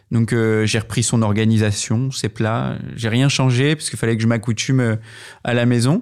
Donc 0.09 0.33
j'ai 0.63 0.79
repris 0.79 1.03
son 1.03 1.21
organisation, 1.21 2.11
ses 2.11 2.29
plats. 2.29 2.77
J'ai 2.95 3.09
rien 3.09 3.27
changé 3.27 3.75
parce 3.75 3.89
qu'il 3.89 3.99
fallait 3.99 4.15
que 4.15 4.23
je 4.23 4.27
m'accoutume 4.27 4.97
à 5.43 5.53
la 5.53 5.65
maison. 5.65 6.01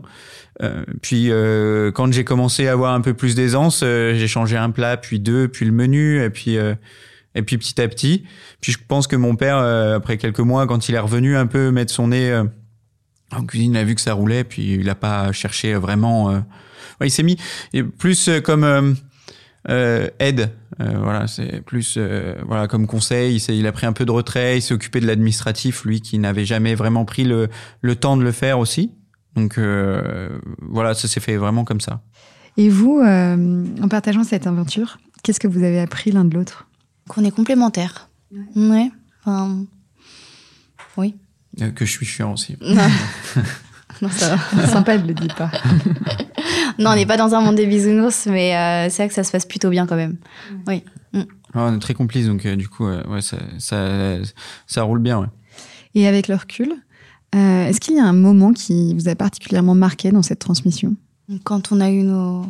Euh, 0.62 0.86
puis 1.02 1.32
quand 1.96 2.14
j'ai 2.14 2.24
commencé 2.24 2.68
à 2.68 2.74
avoir 2.74 2.94
un 2.94 3.02
peu 3.02 3.16
plus 3.16 3.34
d'aisance, 3.34 3.80
j'ai 3.80 4.28
changé 4.28 4.58
un 4.58 4.70
plat, 4.70 4.96
puis 4.96 5.20
deux, 5.20 5.48
puis 5.48 5.66
le 5.66 5.72
menu, 5.72 6.22
et 6.24 6.30
puis 6.30 6.60
et 7.36 7.44
puis 7.44 7.58
petit 7.58 7.80
à 7.82 7.88
petit, 7.88 8.24
puis 8.62 8.72
je 8.72 8.80
pense 8.88 9.08
que 9.08 9.16
mon 9.16 9.36
père, 9.36 9.58
euh, 9.58 9.98
après 9.98 10.18
quelques 10.18 10.40
mois, 10.40 10.66
quand 10.66 10.90
il 10.90 10.96
est 10.96 11.00
revenu 11.00 11.36
un 11.36 11.48
peu 11.48 11.70
mettre 11.70 11.94
son 11.94 12.08
nez 12.08 12.32
euh, 12.32 12.46
en 13.32 13.46
cuisine, 13.46 13.74
il 13.74 13.78
a 13.78 13.84
vu 13.84 13.94
que 13.94 14.02
ça 14.02 14.14
roulait, 14.14 14.44
puis 14.44 14.74
il 14.76 14.86
n'a 14.86 14.96
pas 14.96 15.32
cherché 15.34 15.76
vraiment. 15.76 16.32
Euh, 16.32 16.40
il 17.02 17.12
s'est 17.12 17.24
mis 17.24 17.38
plus 17.98 18.30
comme 18.44 18.96
aide. 19.68 20.52
voilà, 20.80 21.28
c'est 21.28 21.62
plus 21.62 21.98
voilà 22.48 22.68
comme 22.70 22.88
conseil. 22.88 23.36
Il, 23.36 23.56
il, 23.56 23.68
a 23.68 23.74
pris 23.74 23.86
un 23.86 23.92
peu 23.92 24.06
de 24.06 24.12
retrait. 24.12 24.60
Il 24.60 24.62
s'est 24.62 24.74
occupé 24.74 25.02
de 25.02 25.08
l'administratif, 25.08 25.84
lui 25.84 26.00
qui 26.00 26.20
n'avait 26.20 26.46
jamais 26.46 26.74
vraiment 26.74 27.04
pris 27.04 27.26
le, 27.26 27.50
le 27.82 27.96
temps 27.98 28.16
de 28.16 28.24
le 28.24 28.32
faire 28.32 28.60
aussi. 28.60 28.92
Donc 29.36 29.60
voilà, 30.62 30.94
ça 30.94 31.10
s'est 31.10 31.20
fait 31.20 31.36
vraiment 31.36 31.66
comme 31.66 31.82
ça. 31.82 32.02
Et 32.56 32.70
vous, 32.70 33.02
en 33.04 33.88
partageant 33.90 34.24
cette 34.24 34.48
aventure, 34.48 34.98
qu'est-ce 35.24 35.42
que 35.42 35.50
vous 35.50 35.64
avez 35.64 35.82
appris 35.82 36.12
l'un 36.12 36.24
de 36.24 36.34
l'autre? 36.34 36.66
Qu'on 37.10 37.24
est 37.24 37.32
complémentaires. 37.32 38.10
Ouais. 38.56 38.92
Enfin, 39.22 39.66
oui. 40.98 41.16
Euh, 41.62 41.72
que 41.72 41.86
je 41.86 41.92
suis 41.92 42.06
chiant 42.06 42.34
aussi. 42.34 42.58
Non. 44.02 44.10
ça 44.10 44.36
va. 44.36 44.68
Sympa, 44.68 44.98
ne 44.98 45.08
le 45.08 45.14
dis 45.14 45.30
pas. 45.30 45.50
non, 46.80 46.90
on 46.90 46.96
n'est 46.96 47.06
pas 47.06 47.16
dans 47.16 47.34
un 47.34 47.40
monde 47.40 47.56
des 47.56 47.66
bisounours, 47.66 48.26
mais 48.26 48.54
euh, 48.54 48.90
c'est 48.90 49.04
vrai 49.04 49.08
que 49.08 49.14
ça 49.14 49.24
se 49.24 49.32
passe 49.32 49.46
plutôt 49.46 49.70
bien 49.70 49.88
quand 49.88 49.96
même. 49.96 50.18
Oui. 50.68 50.84
Mm. 51.14 51.22
Ah, 51.54 51.68
on 51.70 51.76
est 51.76 51.80
très 51.80 51.94
complices, 51.94 52.28
donc 52.28 52.46
euh, 52.46 52.58
du 52.58 52.68
coup, 52.68 52.86
ouais, 52.86 53.22
ça, 53.22 53.38
ça, 53.58 54.18
ça, 54.68 54.82
roule 54.84 55.00
bien. 55.00 55.20
Ouais. 55.20 55.28
Et 55.94 56.08
avec 56.08 56.28
le 56.28 56.36
recul, 56.36 56.74
est-ce 57.32 57.80
qu'il 57.80 57.96
y 57.96 58.00
a 58.00 58.04
un 58.04 58.12
moment 58.12 58.52
qui 58.52 58.94
vous 58.96 59.08
a 59.08 59.16
particulièrement 59.16 59.76
marqué 59.76 60.12
dans 60.12 60.24
cette 60.24 60.40
transmission? 60.40 60.98
Quand 61.46 61.72
on 61.72 61.80
a 61.80 61.90
eu 61.90 62.04
nos, 62.04 62.46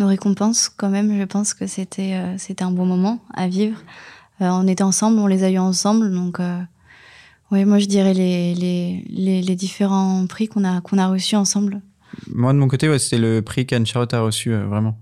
nos 0.00 0.08
récompenses, 0.08 0.68
quand 0.68 0.88
même, 0.88 1.16
je 1.16 1.24
pense 1.24 1.54
que 1.54 1.66
c'était 1.66 2.14
euh, 2.14 2.36
c'était 2.38 2.64
un 2.64 2.72
bon 2.72 2.86
moment 2.86 3.20
à 3.32 3.46
vivre. 3.46 3.78
Euh, 4.40 4.48
on 4.48 4.66
était 4.66 4.82
ensemble, 4.82 5.18
on 5.18 5.26
les 5.26 5.44
a 5.44 5.50
eu 5.50 5.58
ensemble, 5.58 6.12
donc 6.12 6.40
euh, 6.40 6.58
oui, 7.52 7.64
moi 7.64 7.78
je 7.78 7.86
dirais 7.86 8.14
les, 8.14 8.54
les, 8.54 9.42
les, 9.42 9.56
différents 9.56 10.26
prix 10.26 10.48
qu'on 10.48 10.64
a 10.64 10.80
qu'on 10.80 10.98
a 10.98 11.06
reçus 11.06 11.36
ensemble. 11.36 11.82
Moi 12.34 12.52
de 12.52 12.58
mon 12.58 12.66
côté, 12.66 12.88
ouais, 12.88 12.98
c'était 12.98 13.18
le 13.18 13.42
prix 13.42 13.66
qu'Anne 13.66 13.86
Charlotte 13.86 14.14
a 14.14 14.20
reçu 14.20 14.52
vraiment. 14.54 14.98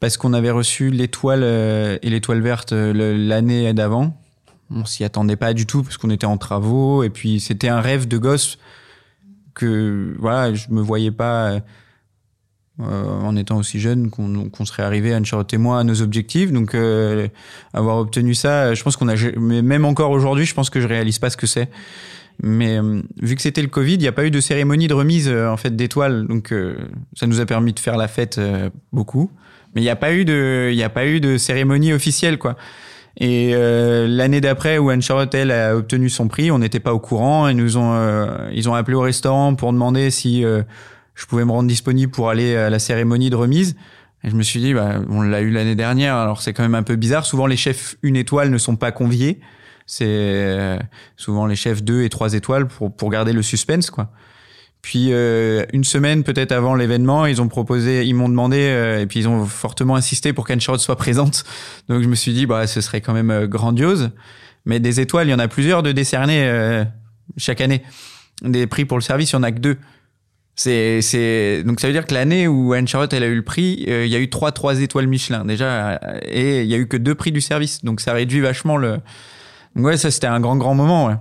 Parce 0.00 0.16
qu'on 0.16 0.32
avait 0.32 0.50
reçu 0.50 0.90
l'étoile 0.90 1.44
et 1.44 2.10
l'étoile 2.10 2.40
verte 2.40 2.72
l'année 2.72 3.72
d'avant. 3.72 4.20
On 4.70 4.84
s'y 4.84 5.04
attendait 5.04 5.36
pas 5.36 5.54
du 5.54 5.66
tout 5.66 5.82
parce 5.82 5.96
qu'on 5.98 6.10
était 6.10 6.26
en 6.26 6.36
travaux 6.36 7.04
et 7.04 7.10
puis 7.10 7.40
c'était 7.40 7.68
un 7.68 7.80
rêve 7.80 8.08
de 8.08 8.18
gosse 8.18 8.58
que 9.54 10.14
voilà, 10.18 10.52
je 10.52 10.68
me 10.70 10.80
voyais 10.80 11.12
pas 11.12 11.60
euh, 12.80 13.20
en 13.20 13.36
étant 13.36 13.58
aussi 13.58 13.78
jeune 13.78 14.10
qu'on 14.10 14.64
serait 14.64 14.82
arrivé, 14.82 15.14
Anne-Charlotte 15.14 15.52
et 15.54 15.58
moi, 15.58 15.78
à 15.78 15.84
nos 15.84 16.02
objectifs. 16.02 16.50
Donc, 16.50 16.74
euh, 16.74 17.28
avoir 17.72 17.98
obtenu 17.98 18.34
ça, 18.34 18.74
je 18.74 18.82
pense 18.82 18.96
qu'on 18.96 19.06
a, 19.06 19.14
mais 19.38 19.62
même 19.62 19.84
encore 19.84 20.10
aujourd'hui, 20.10 20.44
je 20.44 20.54
pense 20.54 20.70
que 20.70 20.80
je 20.80 20.88
réalise 20.88 21.20
pas 21.20 21.30
ce 21.30 21.36
que 21.36 21.46
c'est. 21.46 21.70
Mais 22.42 22.76
euh, 22.80 23.00
vu 23.22 23.36
que 23.36 23.42
c'était 23.42 23.62
le 23.62 23.68
Covid, 23.68 23.94
il 23.94 24.00
n'y 24.00 24.08
a 24.08 24.12
pas 24.12 24.26
eu 24.26 24.32
de 24.32 24.40
cérémonie 24.40 24.88
de 24.88 24.94
remise 24.94 25.30
en 25.30 25.56
fait 25.56 25.76
d'étoiles, 25.76 26.26
donc 26.26 26.52
ça 27.14 27.28
nous 27.28 27.38
a 27.38 27.46
permis 27.46 27.72
de 27.72 27.78
faire 27.78 27.96
la 27.96 28.08
fête 28.08 28.40
beaucoup. 28.92 29.30
Mais 29.74 29.80
il 29.80 29.84
n'y 29.84 29.90
a 29.90 29.96
pas 29.96 30.12
eu 30.12 30.24
de, 30.24 30.70
il 30.72 30.82
a 30.82 30.90
pas 30.90 31.06
eu 31.06 31.20
de 31.20 31.38
cérémonie 31.38 31.92
officielle 31.92 32.38
quoi. 32.38 32.56
Et 33.18 33.52
l'année 33.54 34.40
d'après 34.40 34.78
où 34.78 34.90
Anne 34.90 35.00
Charlotte 35.00 35.32
a 35.32 35.76
obtenu 35.76 36.08
son 36.08 36.26
prix, 36.26 36.50
on 36.50 36.58
n'était 36.58 36.80
pas 36.80 36.92
au 36.92 36.98
courant. 36.98 37.46
Ils 37.46 37.56
nous 37.56 37.76
ont, 37.76 38.26
ils 38.52 38.68
ont 38.68 38.74
appelé 38.74 38.96
au 38.96 39.02
restaurant 39.02 39.54
pour 39.54 39.72
demander 39.72 40.10
si 40.10 40.44
je 41.14 41.26
pouvais 41.26 41.44
me 41.44 41.52
rendre 41.52 41.68
disponible 41.68 42.10
pour 42.10 42.30
aller 42.30 42.56
à 42.56 42.70
la 42.70 42.78
cérémonie 42.78 43.30
de 43.30 43.36
remise. 43.36 43.76
Et 44.24 44.30
je 44.30 44.36
me 44.36 44.42
suis 44.42 44.60
dit, 44.60 44.72
bah, 44.72 45.00
on 45.08 45.20
l'a 45.20 45.42
eu 45.42 45.50
l'année 45.50 45.74
dernière, 45.74 46.16
alors 46.16 46.40
c'est 46.40 46.54
quand 46.54 46.62
même 46.62 46.74
un 46.74 46.82
peu 46.82 46.96
bizarre. 46.96 47.26
Souvent, 47.26 47.46
les 47.46 47.56
chefs 47.56 47.96
une 48.02 48.16
étoile 48.16 48.50
ne 48.50 48.58
sont 48.58 48.76
pas 48.76 48.90
conviés. 48.90 49.40
C'est 49.86 50.06
euh, 50.08 50.78
souvent 51.16 51.46
les 51.46 51.56
chefs 51.56 51.82
deux 51.82 52.02
et 52.04 52.08
trois 52.08 52.32
étoiles 52.32 52.66
pour, 52.66 52.94
pour 52.94 53.10
garder 53.10 53.32
le 53.32 53.42
suspense, 53.42 53.90
quoi. 53.90 54.10
Puis 54.80 55.08
euh, 55.12 55.64
une 55.72 55.84
semaine 55.84 56.24
peut-être 56.24 56.52
avant 56.52 56.74
l'événement, 56.74 57.24
ils 57.24 57.40
ont 57.40 57.48
proposé, 57.48 58.04
ils 58.04 58.14
m'ont 58.14 58.28
demandé 58.28 58.58
euh, 58.58 59.00
et 59.00 59.06
puis 59.06 59.20
ils 59.20 59.28
ont 59.28 59.46
fortement 59.46 59.96
insisté 59.96 60.34
pour 60.34 60.46
qu'Anne 60.46 60.60
Charlotte 60.60 60.80
soit 60.80 60.96
présente. 60.96 61.44
Donc 61.88 62.02
je 62.02 62.08
me 62.08 62.14
suis 62.14 62.34
dit 62.34 62.44
bah 62.44 62.66
ce 62.66 62.82
serait 62.82 63.00
quand 63.00 63.14
même 63.14 63.46
grandiose. 63.46 64.10
Mais 64.66 64.80
des 64.80 65.00
étoiles, 65.00 65.28
il 65.28 65.30
y 65.30 65.34
en 65.34 65.38
a 65.38 65.48
plusieurs 65.48 65.82
de 65.82 65.92
décerner 65.92 66.84
chaque 67.38 67.62
année. 67.62 67.82
Des 68.42 68.66
prix 68.66 68.84
pour 68.84 68.98
le 68.98 69.02
service, 69.02 69.30
il 69.30 69.34
y 69.34 69.36
en 69.36 69.42
a 69.42 69.52
que 69.52 69.58
deux. 69.58 69.78
C'est, 70.56 71.02
c'est 71.02 71.64
donc 71.64 71.80
ça 71.80 71.88
veut 71.88 71.92
dire 71.92 72.06
que 72.06 72.14
l'année 72.14 72.46
où 72.46 72.72
Anne 72.74 72.86
Charlotte 72.86 73.12
elle 73.12 73.24
a 73.24 73.26
eu 73.26 73.34
le 73.34 73.42
prix, 73.42 73.84
euh, 73.88 74.06
il 74.06 74.12
y 74.12 74.14
a 74.14 74.20
eu 74.20 74.30
trois 74.30 74.52
trois 74.52 74.80
étoiles 74.80 75.08
Michelin 75.08 75.44
déjà 75.44 76.00
et 76.22 76.62
il 76.62 76.68
y 76.68 76.74
a 76.74 76.76
eu 76.76 76.86
que 76.86 76.96
deux 76.96 77.16
prix 77.16 77.32
du 77.32 77.40
service, 77.40 77.82
donc 77.84 78.00
ça 78.00 78.12
réduit 78.12 78.40
vachement 78.40 78.76
le. 78.76 79.00
Donc 79.74 79.84
ouais, 79.86 79.96
ça 79.96 80.12
c'était 80.12 80.28
un 80.28 80.38
grand 80.38 80.56
grand 80.56 80.76
moment. 80.76 81.06
Ouais. 81.06 81.16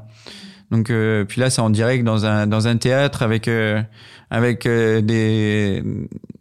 Donc 0.70 0.92
euh, 0.92 1.26
puis 1.26 1.42
là 1.42 1.50
c'est 1.50 1.62
en 1.62 1.72
direct 1.72 2.04
dans 2.04 2.28
un 2.28 2.46
dans 2.46 2.68
un 2.68 2.78
théâtre 2.78 3.24
avec 3.24 3.48
euh, 3.48 3.82
avec 4.30 4.68
des, 4.68 5.82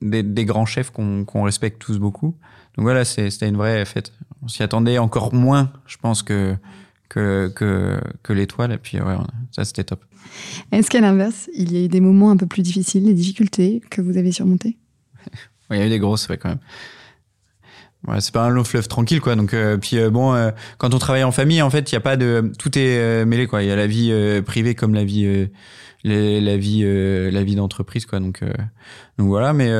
des, 0.03 0.23
des 0.23 0.45
grands 0.45 0.67
chefs 0.67 0.91
qu'on 0.91 1.25
qu'on 1.25 1.45
respecte 1.45 1.81
tous 1.81 1.99
beaucoup. 1.99 2.37
Donc 2.77 2.85
voilà, 2.85 3.07
c'était 3.07 3.49
une 3.49 3.57
vraie 3.57 3.87
fête. 3.87 4.13
On 4.43 4.49
s'y 4.49 4.63
attendait 4.63 4.99
encore 4.99 5.33
moins, 5.33 5.73
je 5.87 5.97
pense 5.97 6.23
que 6.23 6.57
que 7.13 7.53
que, 7.55 8.01
que 8.23 8.33
l'étoile 8.33 8.73
et 8.73 8.79
puis 8.79 9.01
ouais, 9.01 9.17
ça 9.51 9.65
c'était 9.65 9.85
top. 9.85 10.05
Est-ce 10.71 10.89
qu'à 10.89 11.01
l'inverse, 11.01 11.51
il 11.55 11.73
y 11.73 11.77
a 11.77 11.85
eu 11.85 11.89
des 11.89 12.01
moments 12.01 12.31
un 12.31 12.37
peu 12.37 12.47
plus 12.47 12.63
difficiles, 12.63 13.05
des 13.05 13.15
difficultés 13.15 13.83
que 13.91 14.01
vous 14.01 14.17
avez 14.17 14.33
surmontées? 14.33 14.79
Il 15.71 15.79
y 15.79 15.81
a 15.81 15.87
eu 15.87 15.91
des 15.91 15.99
grosses, 15.99 16.29
ouais, 16.29 16.37
quand 16.37 16.51
même. 16.51 16.59
Ouais, 18.07 18.21
c'est 18.21 18.35
pas 18.35 18.45
un 18.45 18.51
long 18.51 18.65
fleuve 18.65 18.89
tranquille 18.89 19.21
quoi 19.21 19.37
donc 19.37 19.55
euh, 19.55 19.77
puis 19.77 19.97
euh, 19.97 20.11
bon 20.11 20.35
euh, 20.35 20.51
quand 20.77 20.93
on 20.93 20.99
travaille 20.99 21.23
en 21.23 21.31
famille 21.31 21.63
en 21.63 21.71
fait 21.71 21.93
il 21.93 21.95
y 21.95 21.97
a 21.97 22.01
pas 22.01 22.17
de 22.17 22.51
tout 22.59 22.77
est 22.77 23.25
mêlé 23.25 23.47
quoi 23.47 23.63
il 23.63 23.69
y 23.69 23.71
a 23.71 23.77
la 23.77 23.87
vie 23.87 24.13
privée 24.45 24.75
comme 24.75 24.93
la 24.93 25.05
vie 25.05 25.49
la 26.05 26.57
vie 26.57 26.85
la 26.85 27.43
vie 27.43 27.55
d'entreprise 27.55 28.07
quoi. 28.07 28.21
Donc 28.21 28.41
donc 29.19 29.29
voilà 29.29 29.53
mais 29.53 29.71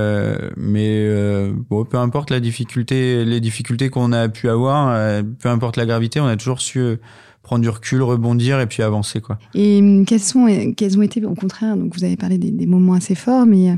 mais 0.57 1.51
bon 1.71 1.85
peu 1.85 1.97
importe 1.99 2.31
la 2.31 2.41
difficulté 2.41 3.25
les 3.25 3.41
difficultés 3.41 3.91
qu'on 3.91 4.13
a 4.13 4.29
pu 4.29 4.49
avoir 4.49 5.23
peu 5.41 5.49
importe 5.49 5.77
la 5.77 5.87
gravité 5.87 6.21
on 6.21 6.27
a 6.27 6.37
toujours 6.37 6.61
su 6.61 6.99
prendre 7.43 7.63
du 7.63 7.69
recul, 7.69 8.03
rebondir 8.03 8.61
et 8.61 8.67
puis 8.67 8.83
avancer 8.83 9.21
quoi. 9.21 9.39
Et 9.55 9.79
hum, 9.81 10.05
quels 10.05 10.21
sont 10.21 10.73
quels 10.77 10.99
ont 10.99 11.03
été 11.03 11.25
au 11.25 11.35
contraire 11.35 11.77
donc 11.77 11.95
vous 11.97 12.05
avez 12.05 12.17
parlé 12.17 12.39
des, 12.39 12.67
moments 12.67 12.95
assez 12.95 13.15
forts 13.15 13.47
mais 13.47 13.77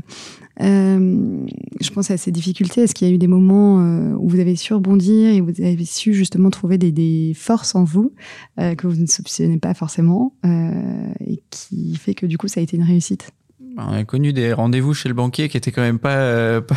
euh, 0.61 1.45
je 1.81 1.89
pense 1.89 2.11
à 2.11 2.17
ces 2.17 2.31
difficultés. 2.31 2.81
Est-ce 2.81 2.95
qu'il 2.95 3.07
y 3.07 3.11
a 3.11 3.13
eu 3.13 3.17
des 3.17 3.27
moments 3.27 3.81
euh, 3.81 4.13
où 4.17 4.29
vous 4.29 4.39
avez 4.39 4.55
su 4.55 4.73
rebondir 4.73 5.33
et 5.33 5.41
vous 5.41 5.61
avez 5.61 5.85
su 5.85 6.13
justement 6.13 6.49
trouver 6.49 6.77
des, 6.77 6.91
des 6.91 7.33
forces 7.35 7.75
en 7.75 7.83
vous 7.83 8.13
euh, 8.59 8.75
que 8.75 8.87
vous 8.87 8.95
ne 8.95 9.05
soupçonnez 9.05 9.57
pas 9.57 9.73
forcément 9.73 10.33
euh, 10.45 11.13
et 11.25 11.41
qui 11.49 11.95
fait 11.97 12.13
que 12.13 12.25
du 12.25 12.37
coup 12.37 12.47
ça 12.47 12.59
a 12.59 12.63
été 12.63 12.77
une 12.77 12.83
réussite? 12.83 13.31
On 13.77 13.91
a 13.91 14.05
connu 14.05 14.31
des 14.31 14.53
rendez-vous 14.53 14.93
chez 14.93 15.09
le 15.09 15.15
banquier 15.15 15.49
qui 15.49 15.57
étaient 15.57 15.71
quand 15.71 15.81
même 15.81 15.99
pas 15.99 16.15
euh, 16.15 16.61
pas, 16.61 16.75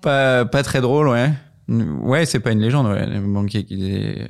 pas, 0.00 0.44
pas 0.46 0.62
très 0.62 0.80
drôles, 0.80 1.08
ouais. 1.08 1.30
Ouais, 1.68 2.26
c'est 2.26 2.40
pas 2.40 2.52
une 2.52 2.60
légende, 2.60 2.86
ouais. 2.86 3.06
Le 3.06 3.20
banquier 3.20 3.64
qui 3.64 3.76
disait 3.76 4.28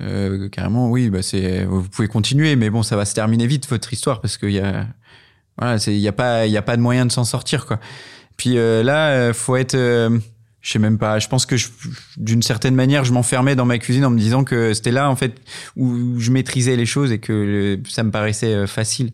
euh, 0.00 0.48
carrément, 0.48 0.90
oui, 0.90 1.10
bah 1.10 1.22
c'est, 1.22 1.64
vous 1.64 1.82
pouvez 1.82 2.08
continuer, 2.08 2.56
mais 2.56 2.70
bon, 2.70 2.82
ça 2.82 2.96
va 2.96 3.04
se 3.04 3.14
terminer 3.14 3.46
vite 3.46 3.68
votre 3.68 3.92
histoire 3.92 4.20
parce 4.20 4.38
qu'il 4.38 4.52
y 4.52 4.60
a, 4.60 4.86
voilà, 5.58 5.76
il 5.86 5.98
y 5.98 6.08
a 6.08 6.12
pas, 6.12 6.46
il 6.46 6.52
y 6.52 6.56
a 6.56 6.62
pas 6.62 6.76
de 6.76 6.82
moyen 6.82 7.06
de 7.06 7.12
s'en 7.12 7.24
sortir, 7.24 7.66
quoi. 7.66 7.78
Puis 8.36 8.58
euh, 8.58 8.82
là, 8.82 9.10
euh, 9.10 9.32
faut 9.32 9.56
être, 9.56 9.74
euh, 9.74 10.18
je 10.60 10.70
sais 10.72 10.78
même 10.78 10.98
pas. 10.98 11.18
Je 11.18 11.28
pense 11.28 11.46
que 11.46 11.56
d'une 12.16 12.42
certaine 12.42 12.74
manière, 12.74 13.04
je 13.04 13.12
m'enfermais 13.12 13.54
dans 13.54 13.66
ma 13.66 13.78
cuisine 13.78 14.04
en 14.04 14.10
me 14.10 14.18
disant 14.18 14.44
que 14.44 14.74
c'était 14.74 14.92
là 14.92 15.10
en 15.10 15.16
fait 15.16 15.40
où 15.76 16.18
je 16.18 16.30
maîtrisais 16.30 16.76
les 16.76 16.86
choses 16.86 17.12
et 17.12 17.18
que 17.18 17.78
ça 17.88 18.02
me 18.02 18.10
paraissait 18.10 18.66
facile. 18.66 19.12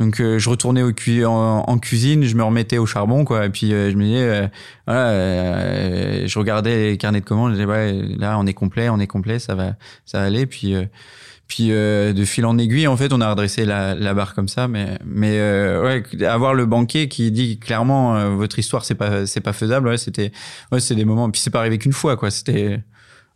Donc 0.00 0.20
euh, 0.20 0.38
je 0.38 0.50
retournais 0.50 0.82
au 0.82 0.92
cu 0.92 1.24
en, 1.24 1.78
cuisine, 1.78 2.24
je 2.24 2.34
me 2.34 2.42
remettais 2.42 2.78
au 2.78 2.86
charbon 2.86 3.24
quoi. 3.24 3.46
Et 3.46 3.50
puis 3.50 3.72
euh, 3.72 3.90
je 3.90 3.96
me 3.96 4.04
disais 4.04 4.28
euh, 4.28 4.48
voilà, 4.86 6.26
je 6.26 6.38
regardais 6.38 6.90
les 6.90 6.98
carnets 6.98 7.20
de 7.20 7.24
commandes, 7.24 7.52
je 7.52 7.56
disais 7.56 7.66
ouais 7.66 7.92
là 8.18 8.36
on 8.38 8.46
est 8.46 8.54
complet, 8.54 8.88
on 8.88 8.98
est 8.98 9.06
complet, 9.06 9.38
ça 9.38 9.54
va 9.54 9.74
ça 10.04 10.18
va 10.18 10.24
aller. 10.24 10.46
Puis 10.46 10.74
puis 11.46 11.68
de 11.68 12.24
fil 12.24 12.44
en 12.46 12.58
aiguille 12.58 12.88
en 12.88 12.96
fait 12.96 13.12
on 13.12 13.20
a 13.20 13.30
redressé 13.30 13.64
la, 13.64 13.94
la 13.94 14.14
barre 14.14 14.34
comme 14.34 14.48
ça. 14.48 14.66
Mais 14.66 14.98
mais 15.04 15.38
ouais 15.78 16.02
avoir 16.24 16.54
le 16.54 16.66
banquier 16.66 17.08
qui 17.08 17.30
dit 17.30 17.60
clairement 17.60 18.34
votre 18.34 18.58
histoire 18.58 18.84
c'est 18.84 18.96
pas 18.96 19.26
c'est 19.26 19.40
pas 19.40 19.52
faisable. 19.52 19.88
Ouais 19.88 19.98
c'était 19.98 20.32
ouais 20.72 20.80
c'est 20.80 20.96
des 20.96 21.04
moments. 21.04 21.30
Puis 21.30 21.40
c'est 21.40 21.50
pas 21.50 21.60
arrivé 21.60 21.78
qu'une 21.78 21.92
fois 21.92 22.16
quoi. 22.16 22.32
C'était 22.32 22.80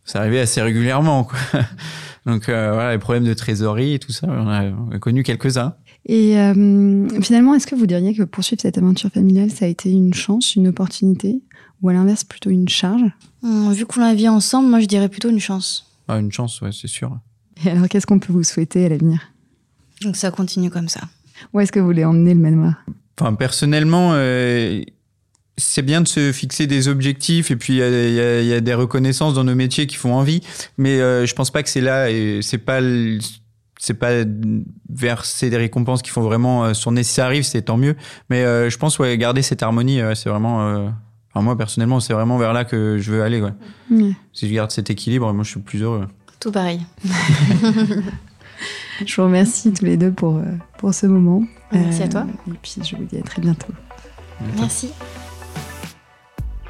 ça 0.03 0.19
arrivait 0.19 0.41
assez 0.41 0.61
régulièrement 0.61 1.23
quoi. 1.23 1.39
Donc 2.25 2.47
voilà 2.47 2.91
les 2.91 2.99
problèmes 2.99 3.23
de 3.23 3.33
trésorerie 3.33 3.93
et 3.93 3.99
tout 3.99 4.11
ça 4.11 4.27
on 4.29 4.49
a, 4.49 4.63
on 4.65 4.91
a 4.91 4.99
connu 4.99 5.23
quelques 5.23 5.57
uns. 5.57 5.75
Et 6.05 6.37
euh, 6.37 7.07
finalement, 7.21 7.53
est-ce 7.53 7.67
que 7.67 7.75
vous 7.75 7.85
diriez 7.85 8.13
que 8.15 8.23
poursuivre 8.23 8.61
cette 8.61 8.77
aventure 8.77 9.11
familiale, 9.11 9.51
ça 9.51 9.65
a 9.65 9.67
été 9.67 9.91
une 9.91 10.13
chance, 10.13 10.55
une 10.55 10.67
opportunité, 10.67 11.41
ou 11.81 11.89
à 11.89 11.93
l'inverse, 11.93 12.23
plutôt 12.23 12.49
une 12.49 12.67
charge? 12.69 13.03
Hum, 13.43 13.71
Vu 13.73 13.85
qu'on 13.85 14.01
la 14.01 14.13
vit 14.13 14.29
ensemble, 14.29 14.69
moi 14.69 14.79
je 14.79 14.85
dirais 14.85 15.09
plutôt 15.09 15.29
une 15.29 15.39
chance. 15.39 15.85
Ah, 16.07 16.19
une 16.19 16.31
chance, 16.31 16.61
ouais, 16.61 16.71
c'est 16.71 16.87
sûr. 16.87 17.17
Et 17.63 17.69
alors, 17.69 17.87
qu'est-ce 17.87 18.07
qu'on 18.07 18.19
peut 18.19 18.33
vous 18.33 18.43
souhaiter 18.43 18.85
à 18.85 18.89
l'avenir? 18.89 19.19
Donc 20.01 20.15
ça 20.15 20.31
continue 20.31 20.69
comme 20.69 20.89
ça. 20.89 21.01
Où 21.53 21.59
est-ce 21.59 21.71
que 21.71 21.79
vous 21.79 21.85
voulez 21.85 22.05
emmener 22.05 22.33
le 22.33 22.39
manoir? 22.39 22.83
Enfin, 23.19 23.33
personnellement, 23.33 24.11
euh, 24.13 24.81
c'est 25.57 25.81
bien 25.81 26.01
de 26.01 26.07
se 26.07 26.31
fixer 26.31 26.67
des 26.67 26.87
objectifs 26.87 27.51
et 27.51 27.55
puis 27.55 27.73
il 27.73 27.77
y, 27.77 28.47
y 28.47 28.53
a, 28.53 28.61
des 28.61 28.73
reconnaissances 28.73 29.33
dans 29.33 29.43
nos 29.43 29.55
métiers 29.55 29.87
qui 29.87 29.97
font 29.97 30.13
envie, 30.13 30.41
mais 30.77 31.01
euh, 31.01 31.25
je 31.25 31.35
pense 31.35 31.51
pas 31.51 31.61
que 31.63 31.69
c'est 31.69 31.81
là 31.81 32.09
et 32.09 32.39
c'est 32.41 32.57
pas 32.57 32.79
c'est 33.79 33.95
pas 33.95 34.11
verser 34.89 35.49
des 35.49 35.57
récompenses 35.57 36.03
qui 36.03 36.11
font 36.11 36.21
vraiment 36.21 36.65
euh, 36.65 36.73
son 36.73 36.91
nez. 36.91 37.03
Si 37.03 37.13
ça 37.13 37.25
arrive, 37.25 37.43
c'est 37.43 37.63
tant 37.63 37.77
mieux. 37.77 37.95
Mais 38.29 38.43
euh, 38.43 38.69
je 38.69 38.77
pense 38.77 38.99
ouais, 38.99 39.17
garder 39.17 39.41
cette 39.41 39.63
harmonie, 39.63 40.01
c'est 40.13 40.29
vraiment. 40.29 40.67
Euh, 40.67 40.89
enfin, 41.33 41.43
moi 41.43 41.57
personnellement, 41.57 42.01
c'est 42.01 42.13
vraiment 42.13 42.37
vers 42.37 42.53
là 42.53 42.65
que 42.65 42.97
je 42.99 43.11
veux 43.11 43.23
aller. 43.23 43.41
Ouais. 43.41 43.53
Si 44.33 44.47
je 44.47 44.53
garde 44.53 44.69
cet 44.69 44.89
équilibre, 44.89 45.33
moi 45.33 45.43
je 45.43 45.51
suis 45.51 45.61
plus 45.61 45.81
heureux. 45.81 46.05
Tout 46.41 46.51
pareil. 46.51 46.81
je 49.05 49.15
vous 49.15 49.23
remercie 49.23 49.73
tous 49.73 49.85
les 49.85 49.97
deux 49.97 50.11
pour, 50.11 50.41
pour 50.77 50.93
ce 50.93 51.07
moment. 51.07 51.43
Merci 51.71 52.03
à 52.03 52.09
toi. 52.09 52.27
Et 52.47 52.51
puis 52.61 52.75
je 52.83 52.97
vous 52.97 53.05
dis 53.05 53.17
à 53.17 53.23
très 53.23 53.41
bientôt. 53.41 53.73
Merci. 54.57 54.91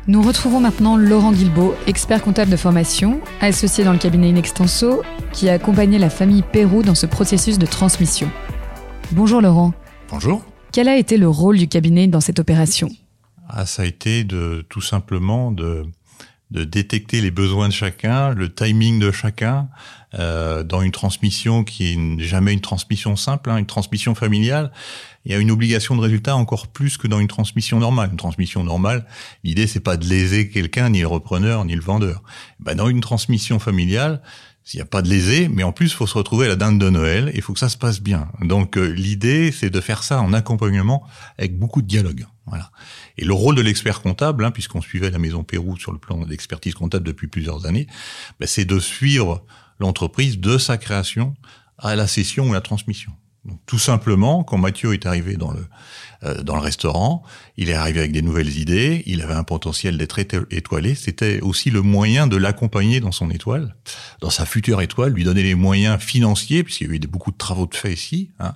Nous 0.09 0.23
retrouvons 0.23 0.59
maintenant 0.59 0.97
Laurent 0.97 1.31
Guilbeault, 1.31 1.75
expert 1.85 2.23
comptable 2.23 2.49
de 2.49 2.57
formation, 2.57 3.21
associé 3.41 3.83
dans 3.83 3.93
le 3.93 3.99
cabinet 3.99 4.29
Inextenso, 4.29 5.03
qui 5.33 5.49
a 5.49 5.53
accompagné 5.53 5.99
la 5.99 6.09
famille 6.09 6.41
Pérou 6.41 6.81
dans 6.81 6.95
ce 6.95 7.05
processus 7.05 7.59
de 7.59 7.67
transmission. 7.67 8.27
Bonjour 9.11 9.39
Laurent. 9.39 9.71
Bonjour. 10.09 10.43
Quel 10.71 10.87
a 10.87 10.97
été 10.97 11.15
le 11.17 11.29
rôle 11.29 11.59
du 11.59 11.67
cabinet 11.67 12.07
dans 12.07 12.21
cette 12.21 12.39
opération? 12.39 12.89
Ah, 13.47 13.67
Ça 13.67 13.83
a 13.83 13.85
été 13.85 14.23
de 14.23 14.65
tout 14.67 14.81
simplement 14.81 15.51
de, 15.51 15.85
de 16.49 16.63
détecter 16.63 17.21
les 17.21 17.29
besoins 17.29 17.67
de 17.67 17.73
chacun, 17.73 18.33
le 18.33 18.51
timing 18.51 18.97
de 18.97 19.11
chacun, 19.11 19.69
euh, 20.17 20.63
dans 20.63 20.81
une 20.81 20.91
transmission 20.91 21.63
qui 21.63 21.93
est 21.93 22.23
jamais 22.23 22.53
une 22.53 22.61
transmission 22.61 23.15
simple, 23.15 23.51
hein, 23.51 23.57
une 23.57 23.67
transmission 23.67 24.15
familiale 24.15 24.71
il 25.25 25.31
y 25.31 25.35
a 25.35 25.37
une 25.37 25.51
obligation 25.51 25.95
de 25.95 26.01
résultat 26.01 26.35
encore 26.35 26.67
plus 26.67 26.97
que 26.97 27.07
dans 27.07 27.19
une 27.19 27.27
transmission 27.27 27.79
normale. 27.79 28.09
Une 28.11 28.17
transmission 28.17 28.63
normale, 28.63 29.05
l'idée 29.43 29.67
c'est 29.67 29.79
pas 29.79 29.97
de 29.97 30.05
léser 30.05 30.49
quelqu'un, 30.49 30.89
ni 30.89 31.01
le 31.01 31.07
repreneur, 31.07 31.65
ni 31.65 31.75
le 31.75 31.81
vendeur. 31.81 32.23
Ben, 32.59 32.75
dans 32.75 32.87
une 32.87 33.01
transmission 33.01 33.59
familiale, 33.59 34.21
il 34.73 34.77
n'y 34.77 34.81
a 34.81 34.85
pas 34.85 35.01
de 35.01 35.09
léser, 35.09 35.47
mais 35.47 35.63
en 35.63 35.71
plus, 35.71 35.87
il 35.87 35.95
faut 35.95 36.05
se 36.05 36.13
retrouver 36.13 36.45
à 36.45 36.49
la 36.49 36.55
dinde 36.55 36.79
de 36.79 36.89
Noël 36.89 37.29
et 37.29 37.37
il 37.37 37.41
faut 37.41 37.53
que 37.53 37.59
ça 37.59 37.69
se 37.69 37.77
passe 37.77 38.01
bien. 38.01 38.29
Donc, 38.41 38.77
euh, 38.77 38.85
l'idée, 38.85 39.51
c'est 39.51 39.69
de 39.69 39.81
faire 39.81 40.03
ça 40.03 40.21
en 40.21 40.31
accompagnement 40.31 41.03
avec 41.37 41.57
beaucoup 41.57 41.81
de 41.81 41.87
dialogue. 41.87 42.25
Voilà. 42.45 42.71
Et 43.17 43.25
le 43.25 43.33
rôle 43.33 43.55
de 43.55 43.61
l'expert 43.61 44.01
comptable, 44.01 44.45
hein, 44.45 44.51
puisqu'on 44.51 44.81
suivait 44.81 45.09
la 45.09 45.17
Maison 45.17 45.43
Pérou 45.43 45.77
sur 45.77 45.91
le 45.91 45.97
plan 45.97 46.23
d'expertise 46.25 46.75
comptable 46.75 47.05
depuis 47.05 47.27
plusieurs 47.27 47.65
années, 47.65 47.87
ben, 48.39 48.45
c'est 48.45 48.65
de 48.65 48.79
suivre 48.79 49.43
l'entreprise 49.79 50.39
de 50.39 50.57
sa 50.57 50.77
création 50.77 51.35
à 51.77 51.95
la 51.95 52.07
cession 52.07 52.49
ou 52.49 52.53
la 52.53 52.61
transmission. 52.61 53.11
Tout 53.65 53.79
simplement, 53.79 54.43
quand 54.43 54.57
Mathieu 54.57 54.93
est 54.93 55.05
arrivé 55.05 55.35
dans 55.35 55.51
le 55.51 55.65
euh, 56.25 56.43
dans 56.43 56.55
le 56.55 56.61
restaurant, 56.61 57.23
il 57.55 57.69
est 57.69 57.75
arrivé 57.75 57.99
avec 57.99 58.11
des 58.11 58.21
nouvelles 58.21 58.57
idées, 58.57 59.03
il 59.05 59.21
avait 59.21 59.35
un 59.35 59.45
potentiel 59.45 59.97
d'être 59.97 60.19
étoilé, 60.19 60.93
c'était 60.93 61.39
aussi 61.39 61.69
le 61.69 61.81
moyen 61.81 62.27
de 62.27 62.35
l'accompagner 62.35 62.99
dans 62.99 63.13
son 63.13 63.29
étoile, 63.29 63.73
dans 64.19 64.29
sa 64.29 64.45
future 64.45 64.81
étoile, 64.81 65.13
lui 65.13 65.23
donner 65.23 65.43
les 65.43 65.55
moyens 65.55 65.97
financiers, 66.01 66.65
puisqu'il 66.65 66.87
y 66.87 66.91
a 66.91 66.93
eu 66.93 66.99
beaucoup 66.99 67.31
de 67.31 67.37
travaux 67.37 67.67
de 67.67 67.73
fait 67.73 67.93
ici, 67.93 68.31
hein, 68.39 68.55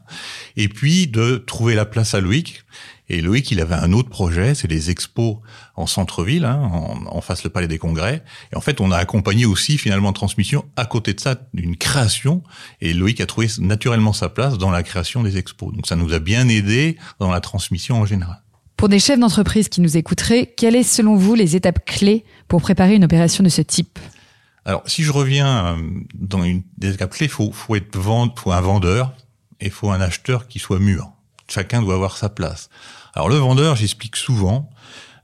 et 0.58 0.68
puis 0.68 1.08
de 1.08 1.38
trouver 1.38 1.74
la 1.74 1.86
place 1.86 2.14
à 2.14 2.20
Loïc, 2.20 2.66
et 3.08 3.22
Loïc, 3.22 3.50
il 3.52 3.62
avait 3.62 3.76
un 3.76 3.94
autre 3.94 4.10
projet, 4.10 4.56
c'est 4.56 4.70
les 4.70 4.90
expos 4.90 5.38
en 5.76 5.88
centre-ville, 5.88 6.46
hein, 6.46 6.70
en, 7.08 7.22
face 7.22 7.44
le 7.44 7.50
Palais 7.50 7.68
des 7.68 7.80
Congrès. 7.80 8.24
Et 8.52 8.56
en 8.56 8.62
fait, 8.62 8.80
on 8.80 8.92
a 8.92 8.98
accompagné 8.98 9.46
aussi 9.46 9.78
finalement 9.78 10.14
transmission 10.14 10.66
à 10.76 10.86
côté 10.86 11.14
de 11.14 11.20
ça 11.20 11.36
d'une 11.54 11.78
création. 11.78 12.44
Et 12.80 12.94
Loïc 12.94 13.22
a 13.22 13.26
trouvé 13.26 13.48
naturellement 13.60 14.14
sa 14.14 14.30
place 14.30 14.58
dans 14.58 14.70
la 14.70 14.84
création 14.84 15.24
des 15.24 15.38
expos. 15.38 15.74
Donc 15.74 15.88
ça 15.88 15.96
nous 15.96 16.14
a 16.14 16.20
bien 16.20 16.48
aidé 16.48 16.98
dans 17.20 17.32
la 17.32 17.42
transmission 17.42 18.02
en 18.02 18.06
général. 18.06 18.42
Pour 18.78 18.90
des 18.90 19.00
chefs 19.00 19.20
d'entreprise 19.20 19.70
qui 19.70 19.82
nous 19.82 19.98
écouteraient, 19.98 20.54
quelles 20.58 20.84
sont 20.84 20.98
selon 20.98 21.16
vous 21.16 21.36
les 21.36 21.56
étapes 21.56 21.86
clés 21.86 22.24
pour 22.48 22.62
préparer 22.62 22.96
une 22.96 23.06
opération 23.06 23.44
de 23.44 23.50
ce 23.50 23.62
type? 23.62 23.98
Alors, 24.66 24.84
si 24.86 25.04
je 25.04 25.12
reviens 25.12 25.78
euh, 25.78 25.82
dans 26.14 26.44
une 26.44 26.64
des 26.78 26.94
étapes 26.94 27.12
clés, 27.12 27.28
faut 27.28 27.52
faut 27.52 27.76
être 27.76 27.98
vend, 27.98 28.34
faut 28.36 28.52
un 28.52 28.62
vendeur 28.62 29.14
et 29.60 29.70
faut 29.70 29.92
un 29.92 30.02
acheteur 30.02 30.48
qui 30.48 30.60
soit 30.60 30.80
mûr. 30.80 31.12
Chacun 31.48 31.82
doit 31.82 31.96
avoir 31.96 32.18
sa 32.18 32.30
place. 32.30 32.70
Alors 33.14 33.30
le 33.30 33.36
vendeur, 33.36 33.76
j'explique 33.76 34.16
souvent, 34.16 34.70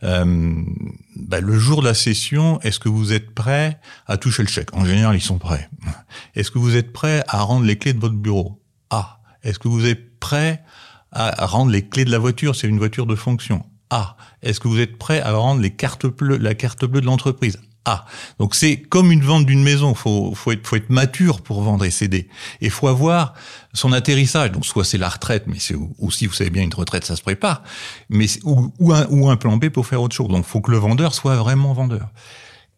bah, 0.01 1.41
le 1.41 1.59
jour 1.59 1.81
de 1.81 1.87
la 1.87 1.93
session, 1.93 2.59
est-ce 2.61 2.79
que 2.79 2.89
vous 2.89 3.13
êtes 3.13 3.31
prêt 3.31 3.79
à 4.07 4.17
toucher 4.17 4.43
le 4.43 4.49
chèque? 4.49 4.73
En 4.73 4.85
général, 4.85 5.15
ils 5.15 5.21
sont 5.21 5.37
prêts. 5.37 5.69
Est-ce 6.35 6.51
que 6.51 6.59
vous 6.59 6.75
êtes 6.75 6.93
prêt 6.93 7.23
à 7.27 7.41
rendre 7.41 7.65
les 7.65 7.77
clés 7.77 7.93
de 7.93 7.99
votre 7.99 8.15
bureau? 8.15 8.61
Ah. 8.89 9.19
Est-ce 9.43 9.59
que 9.59 9.67
vous 9.67 9.85
êtes 9.85 10.19
prêt 10.19 10.63
à 11.11 11.45
rendre 11.45 11.71
les 11.71 11.87
clés 11.87 12.05
de 12.05 12.11
la 12.11 12.19
voiture? 12.19 12.55
C'est 12.55 12.67
une 12.67 12.77
voiture 12.77 13.05
de 13.05 13.15
fonction. 13.15 13.65
Ah. 13.89 14.15
Est-ce 14.41 14.59
que 14.59 14.67
vous 14.67 14.79
êtes 14.79 14.97
prêt 14.97 15.21
à 15.21 15.33
rendre 15.33 15.61
les 15.61 15.71
cartes 15.71 16.05
bleues, 16.05 16.37
la 16.37 16.55
carte 16.55 16.85
bleue 16.85 17.01
de 17.01 17.05
l'entreprise? 17.05 17.59
Ah, 17.85 18.05
donc 18.37 18.55
c'est 18.55 18.77
comme 18.77 19.11
une 19.11 19.23
vente 19.23 19.45
d'une 19.45 19.63
maison. 19.63 19.93
Faut, 19.93 20.33
faut 20.35 20.51
être, 20.51 20.67
faut 20.67 20.75
être 20.75 20.89
mature 20.89 21.41
pour 21.41 21.61
vendre 21.61 21.85
et 21.85 21.91
céder. 21.91 22.27
Et 22.61 22.69
faut 22.69 22.87
avoir 22.87 23.33
son 23.73 23.93
atterrissage. 23.93 24.51
Donc 24.51 24.65
soit 24.65 24.83
c'est 24.83 24.97
la 24.97 25.09
retraite, 25.09 25.45
mais 25.47 25.59
c'est 25.59 25.75
aussi, 25.97 26.27
vous 26.27 26.33
savez 26.33 26.49
bien, 26.49 26.63
une 26.63 26.73
retraite, 26.73 27.05
ça 27.05 27.15
se 27.15 27.21
prépare. 27.21 27.63
Mais 28.09 28.27
ou, 28.43 28.71
ou, 28.79 28.93
un, 28.93 29.07
ou 29.09 29.29
un 29.29 29.37
plan 29.37 29.57
B 29.57 29.69
pour 29.69 29.87
faire 29.87 30.01
autre 30.01 30.15
chose. 30.15 30.27
Donc 30.27 30.45
faut 30.45 30.61
que 30.61 30.71
le 30.71 30.77
vendeur 30.77 31.13
soit 31.13 31.37
vraiment 31.37 31.73
vendeur. 31.73 32.09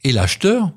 Et 0.04 0.12
l'acheteur, 0.12 0.72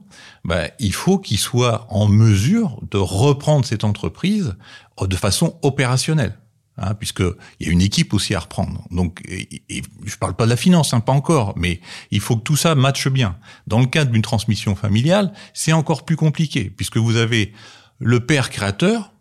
ben, 0.45 0.69
il 0.79 0.93
faut 0.93 1.19
qu'il 1.19 1.39
soit 1.39 1.87
en 1.91 2.09
mesure 2.09 2.81
de 2.91 2.99
reprendre 2.99 3.65
cette 3.65 3.85
entreprise 3.85 4.55
de 5.01 5.17
façon 5.17 5.59
opérationnelle 5.63 6.37
hein, 6.79 6.95
puisqu'il 6.95 7.35
y 7.61 7.69
a 7.69 7.73
une 7.73 7.81
équipe 7.81 8.15
aussi 8.15 8.35
à 8.35 8.41
reprendre. 8.41 8.87
Donc, 8.91 9.23
et, 9.29 9.83
parle 10.21 10.35
pas 10.35 10.45
de 10.45 10.51
la 10.51 10.57
finance, 10.57 10.95
hein, 10.95 11.01
pas 11.01 11.13
encore, 11.13 11.55
mais 11.57 11.81
il 12.11 12.21
faut 12.21 12.37
que 12.37 12.43
tout 12.43 12.57
ça 12.57 12.75
matche 12.75 13.09
bien. 13.09 13.37
Dans 13.67 13.81
le 13.81 13.87
cadre 13.87 14.11
d'une 14.11 14.23
transmission 14.23 14.75
familiale, 14.75 15.33
c'est 15.53 15.73
encore 15.73 16.05
plus 16.05 16.17
compliqué, 16.17 16.71
puisque 16.71 16.97
vous 16.97 17.17
avez 17.17 17.53
le 17.99 18.21
père 18.21 18.51
créateur, 18.51 19.13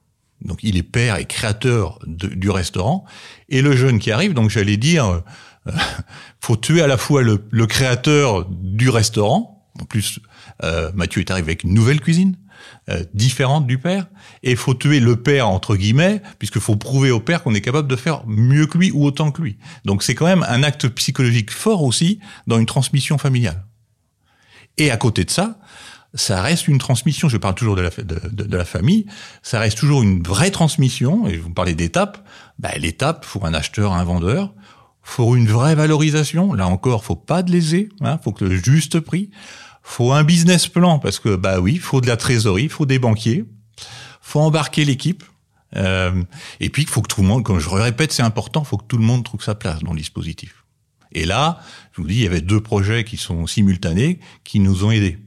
donc 0.42 0.60
il 0.64 0.78
est 0.78 0.84
père 0.84 1.18
et 1.18 1.26
créateur 1.26 2.00
du 2.06 2.50
restaurant, 2.50 3.06
et 3.50 3.62
le 3.62 3.76
jeune 3.76 4.00
qui 4.00 4.12
arrive, 4.12 4.34
donc 4.34 4.50
j'allais 4.50 4.78
dire, 4.78 5.06
euh, 5.68 5.72
faut 6.40 6.58
tuer 6.58 6.82
à 6.82 6.88
la 6.88 6.98
fois 6.98 7.22
le, 7.22 7.46
le 7.50 7.68
créateur 7.68 8.46
du 8.50 8.90
restaurant, 8.90 9.68
en 9.80 9.86
plus 9.86 10.20
euh, 10.64 10.92
Mathieu 10.94 11.22
est 11.22 11.32
arrivé 11.32 11.48
avec 11.48 11.64
une 11.64 11.74
nouvelle 11.74 12.02
cuisine, 12.02 12.38
euh, 12.90 13.04
différente 13.14 13.68
du 13.68 13.78
père, 13.78 14.08
et 14.44 14.52
il 14.52 14.58
faut 14.58 14.74
tuer 14.74 15.00
le 15.00 15.16
père 15.16 15.48
entre 15.48 15.76
guillemets, 15.76 16.22
puisqu'il 16.40 16.62
faut 16.62 16.76
prouver 16.76 17.12
au 17.12 17.20
père 17.20 17.44
qu'on 17.44 17.54
est 17.54 17.62
capable 17.62 17.88
de 17.88 17.96
faire 17.96 18.24
mieux 18.28 18.68
que 18.68 18.78
lui 18.78 18.92
ou 18.92 19.06
autant 19.06 19.32
que 19.32 19.42
lui. 19.42 19.58
Donc 19.86 20.04
c'est 20.04 20.16
quand 20.16 20.26
même 20.26 20.46
un 20.48 20.64
acte 20.64 20.88
psychologique 20.90 21.52
fort 21.52 21.84
aussi 21.84 22.20
dans 22.48 22.60
une 22.60 22.66
transmission 22.66 23.18
familiale. 23.18 23.66
Et 24.78 24.92
à 24.92 24.98
côté 24.98 25.24
de 25.24 25.30
ça, 25.30 25.60
ça 26.14 26.42
reste 26.42 26.68
une 26.68 26.78
transmission, 26.78 27.28
je 27.28 27.38
parle 27.38 27.56
toujours 27.56 27.76
de 27.76 27.82
la, 27.82 27.90
de, 27.90 28.58
la 28.58 28.66
famille, 28.66 29.08
ça 29.42 29.60
reste 29.60 29.78
toujours 29.78 30.04
une 30.04 30.22
vraie 30.22 30.52
transmission, 30.52 31.28
et 31.28 31.38
vous 31.38 31.50
parlez 31.50 31.74
d'étapes, 31.74 32.24
bah, 32.60 32.70
l'étape 32.78 33.26
pour 33.26 33.46
un 33.46 33.54
acheteur, 33.54 33.94
un 33.94 34.04
vendeur, 34.04 34.54
faut 35.02 35.36
une 35.36 35.48
vraie 35.48 35.76
valorisation, 35.76 36.54
là 36.54 36.68
encore, 36.68 37.04
faut 37.04 37.16
pas 37.16 37.44
de 37.44 37.52
léser, 37.52 37.90
hein, 38.02 38.20
faut 38.24 38.32
que 38.32 38.46
le 38.46 38.56
juste 38.56 39.00
prix, 39.00 39.32
faut 39.84 40.14
un 40.14 40.24
business 40.24 40.68
plan 40.68 40.98
parce 40.98 41.20
que 41.20 41.36
bah 41.36 41.60
oui, 41.60 41.78
faut 41.78 42.02
de 42.02 42.08
la 42.08 42.18
trésorerie, 42.18 42.70
faut 42.70 42.86
des 42.86 43.00
banquiers, 43.00 43.46
faut 44.22 44.40
embarquer 44.40 44.86
l'équipe. 44.86 45.24
Euh, 45.76 46.24
et 46.60 46.70
puis 46.70 46.84
il 46.84 46.88
faut 46.88 47.02
que 47.02 47.14
tout 47.14 47.22
le 47.22 47.28
monde, 47.28 47.44
comme 47.44 47.60
je 47.60 47.70
le 47.70 47.82
répète, 47.82 48.12
c'est 48.12 48.24
important, 48.24 48.64
faut 48.64 48.78
que 48.78 48.86
tout 48.86 48.98
le 48.98 49.04
monde 49.04 49.24
trouve 49.24 49.44
sa 49.44 49.56
place 49.56 49.80
dans 49.84 49.92
le 49.92 50.00
dispositif. 50.00 50.64
Et 51.12 51.26
là, 51.26 51.60
je 51.92 52.02
vous 52.02 52.08
dis, 52.08 52.16
il 52.16 52.24
y 52.24 52.28
avait 52.28 52.42
deux 52.42 52.62
projets 52.62 53.04
qui 53.04 53.18
sont 53.18 53.46
simultanés, 53.46 54.20
qui 54.44 54.60
nous 54.60 54.84
ont 54.84 54.92
aidés. 54.92 55.20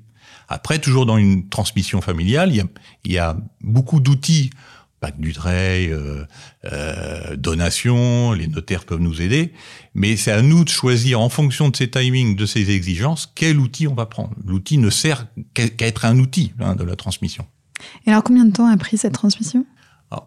Après, 0.49 0.79
toujours 0.79 1.07
dans 1.07 1.17
une 1.17 1.49
transmission 1.49 2.01
familiale, 2.01 2.51
il 2.51 2.57
y 2.57 2.61
a, 2.61 2.67
il 3.05 3.13
y 3.13 3.19
a 3.19 3.37
beaucoup 3.61 4.01
d'outils 4.01 4.51
Pacte 5.01 5.21
du 5.21 5.33
Trey, 5.33 5.89
euh, 5.91 6.25
euh, 6.65 7.37
donation, 7.37 8.33
les 8.33 8.47
notaires 8.49 8.85
peuvent 8.85 9.01
nous 9.01 9.21
aider, 9.21 9.53
mais 9.95 10.17
c'est 10.17 10.33
à 10.33 10.43
nous 10.43 10.65
de 10.65 10.69
choisir 10.69 11.21
en 11.21 11.29
fonction 11.29 11.69
de 11.69 11.77
ces 11.77 11.91
timings, 11.91 12.35
de 12.37 12.47
ces 12.47 12.71
exigences, 12.71 13.31
quel 13.35 13.59
outil 13.59 13.87
on 13.89 13.95
va 13.95 14.07
prendre. 14.07 14.35
L'outil 14.45 14.79
ne 14.79 14.91
sert 14.91 15.27
qu'à 15.55 15.65
être 15.81 16.05
un 16.05 16.19
outil 16.19 16.53
hein, 16.61 16.75
de 16.75 16.85
la 16.85 16.97
transmission. 16.97 17.47
Et 18.07 18.11
alors 18.11 18.23
combien 18.23 18.47
de 18.47 18.53
temps 18.53 18.67
a 18.67 18.77
pris 18.77 18.97
cette 18.97 19.13
transmission? 19.13 19.67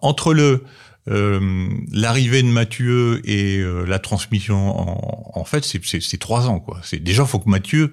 Entre 0.02 0.34
le 0.34 0.64
euh, 1.10 1.70
l'arrivée 1.92 2.44
de 2.44 2.48
Mathieu 2.48 3.22
et 3.28 3.58
euh, 3.58 3.86
la 3.86 3.98
transmission, 4.00 4.78
en, 4.78 5.40
en 5.40 5.44
fait, 5.44 5.66
c'est 5.66 6.18
trois 6.20 6.48
ans. 6.48 6.60
quoi. 6.60 6.80
C'est 6.84 7.00
déjà 7.00 7.26
faut 7.26 7.40
que 7.40 7.50
Mathieu 7.50 7.92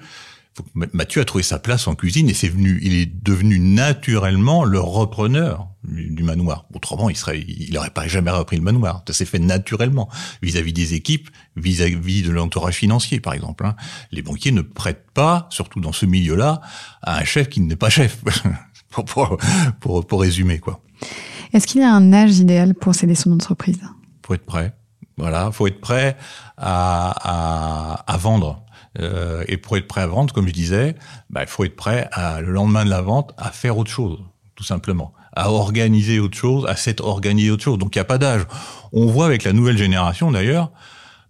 Mathieu 0.75 1.21
a 1.21 1.25
trouvé 1.25 1.43
sa 1.43 1.59
place 1.59 1.87
en 1.87 1.95
cuisine 1.95 2.29
et 2.31 2.35
c'est 2.35 2.49
venu, 2.49 2.79
il 2.83 2.95
est 2.95 3.07
devenu 3.07 3.59
naturellement 3.59 4.65
le 4.65 4.81
repreneur 4.81 5.69
du, 5.85 6.23
manoir. 6.23 6.67
Autrement, 6.75 7.11
il 7.11 7.17
serait, 7.17 7.41
il 7.41 7.73
n'aurait 7.73 7.91
pas 7.91 8.09
jamais 8.09 8.31
repris 8.31 8.57
le 8.57 8.63
manoir. 8.63 9.03
Ça 9.07 9.13
s'est 9.13 9.25
fait 9.25 9.39
naturellement 9.39 10.09
vis-à-vis 10.43 10.73
des 10.73 10.95
équipes, 10.95 11.29
vis-à-vis 11.57 12.23
de 12.23 12.31
l'entourage 12.31 12.77
financier, 12.77 13.21
par 13.21 13.35
exemple. 13.35 13.67
Hein. 13.67 13.77
Les 14.13 14.23
banquiers 14.23 14.53
ne 14.53 14.63
prêtent 14.63 15.11
pas, 15.13 15.47
surtout 15.51 15.81
dans 15.81 15.93
ce 15.93 16.07
milieu-là, 16.07 16.61
à 17.03 17.19
un 17.19 17.25
chef 17.25 17.49
qui 17.49 17.61
n'est 17.61 17.77
pas 17.77 17.91
chef. 17.91 18.23
pour, 18.91 19.39
pour, 19.81 20.07
pour, 20.07 20.21
résumer, 20.21 20.59
quoi. 20.59 20.81
Est-ce 21.53 21.67
qu'il 21.67 21.83
y 21.83 21.85
a 21.85 21.93
un 21.93 22.13
âge 22.13 22.39
idéal 22.39 22.75
pour 22.75 22.95
céder 22.95 23.15
son 23.15 23.33
entreprise? 23.33 23.81
Faut 24.27 24.35
être 24.35 24.47
prêt. 24.47 24.75
Voilà, 25.19 25.51
faut 25.51 25.67
être 25.67 25.81
prêt 25.81 26.17
à, 26.59 27.15
à, 27.23 28.13
à 28.13 28.17
vendre 28.19 28.66
euh, 28.99 29.45
et 29.49 29.57
pour 29.57 29.77
être 29.77 29.87
prêt 29.87 30.01
à 30.01 30.07
vendre, 30.07 30.33
comme 30.33 30.49
je 30.49 30.53
disais, 30.53 30.97
bah, 31.31 31.43
il 31.43 31.49
faut 31.49 31.65
être 31.65 31.77
prêt 31.77 32.09
à, 32.13 32.41
le 32.41 32.53
lendemain 32.53 32.85
de 32.85 32.91
la 32.91 33.03
vente 33.03 33.33
à 33.37 33.51
faire 33.51 33.79
autre 33.79 33.91
chose, 33.91 34.19
tout 34.55 34.65
simplement, 34.65 35.13
à 35.35 35.51
organiser 35.51 36.19
autre 36.19 36.37
chose, 36.37 36.67
à 36.67 36.77
s'être 36.77 37.05
organisé 37.05 37.51
autre 37.51 37.65
chose. 37.65 37.79
Donc 37.79 37.95
il 37.95 37.99
n'y 37.99 38.03
a 38.03 38.07
pas 38.07 38.19
d'âge. 38.19 38.43
On 38.93 39.07
voit 39.07 39.27
avec 39.27 39.45
la 39.45 39.53
nouvelle 39.53 39.77
génération 39.77 40.31
d'ailleurs, 40.31 40.71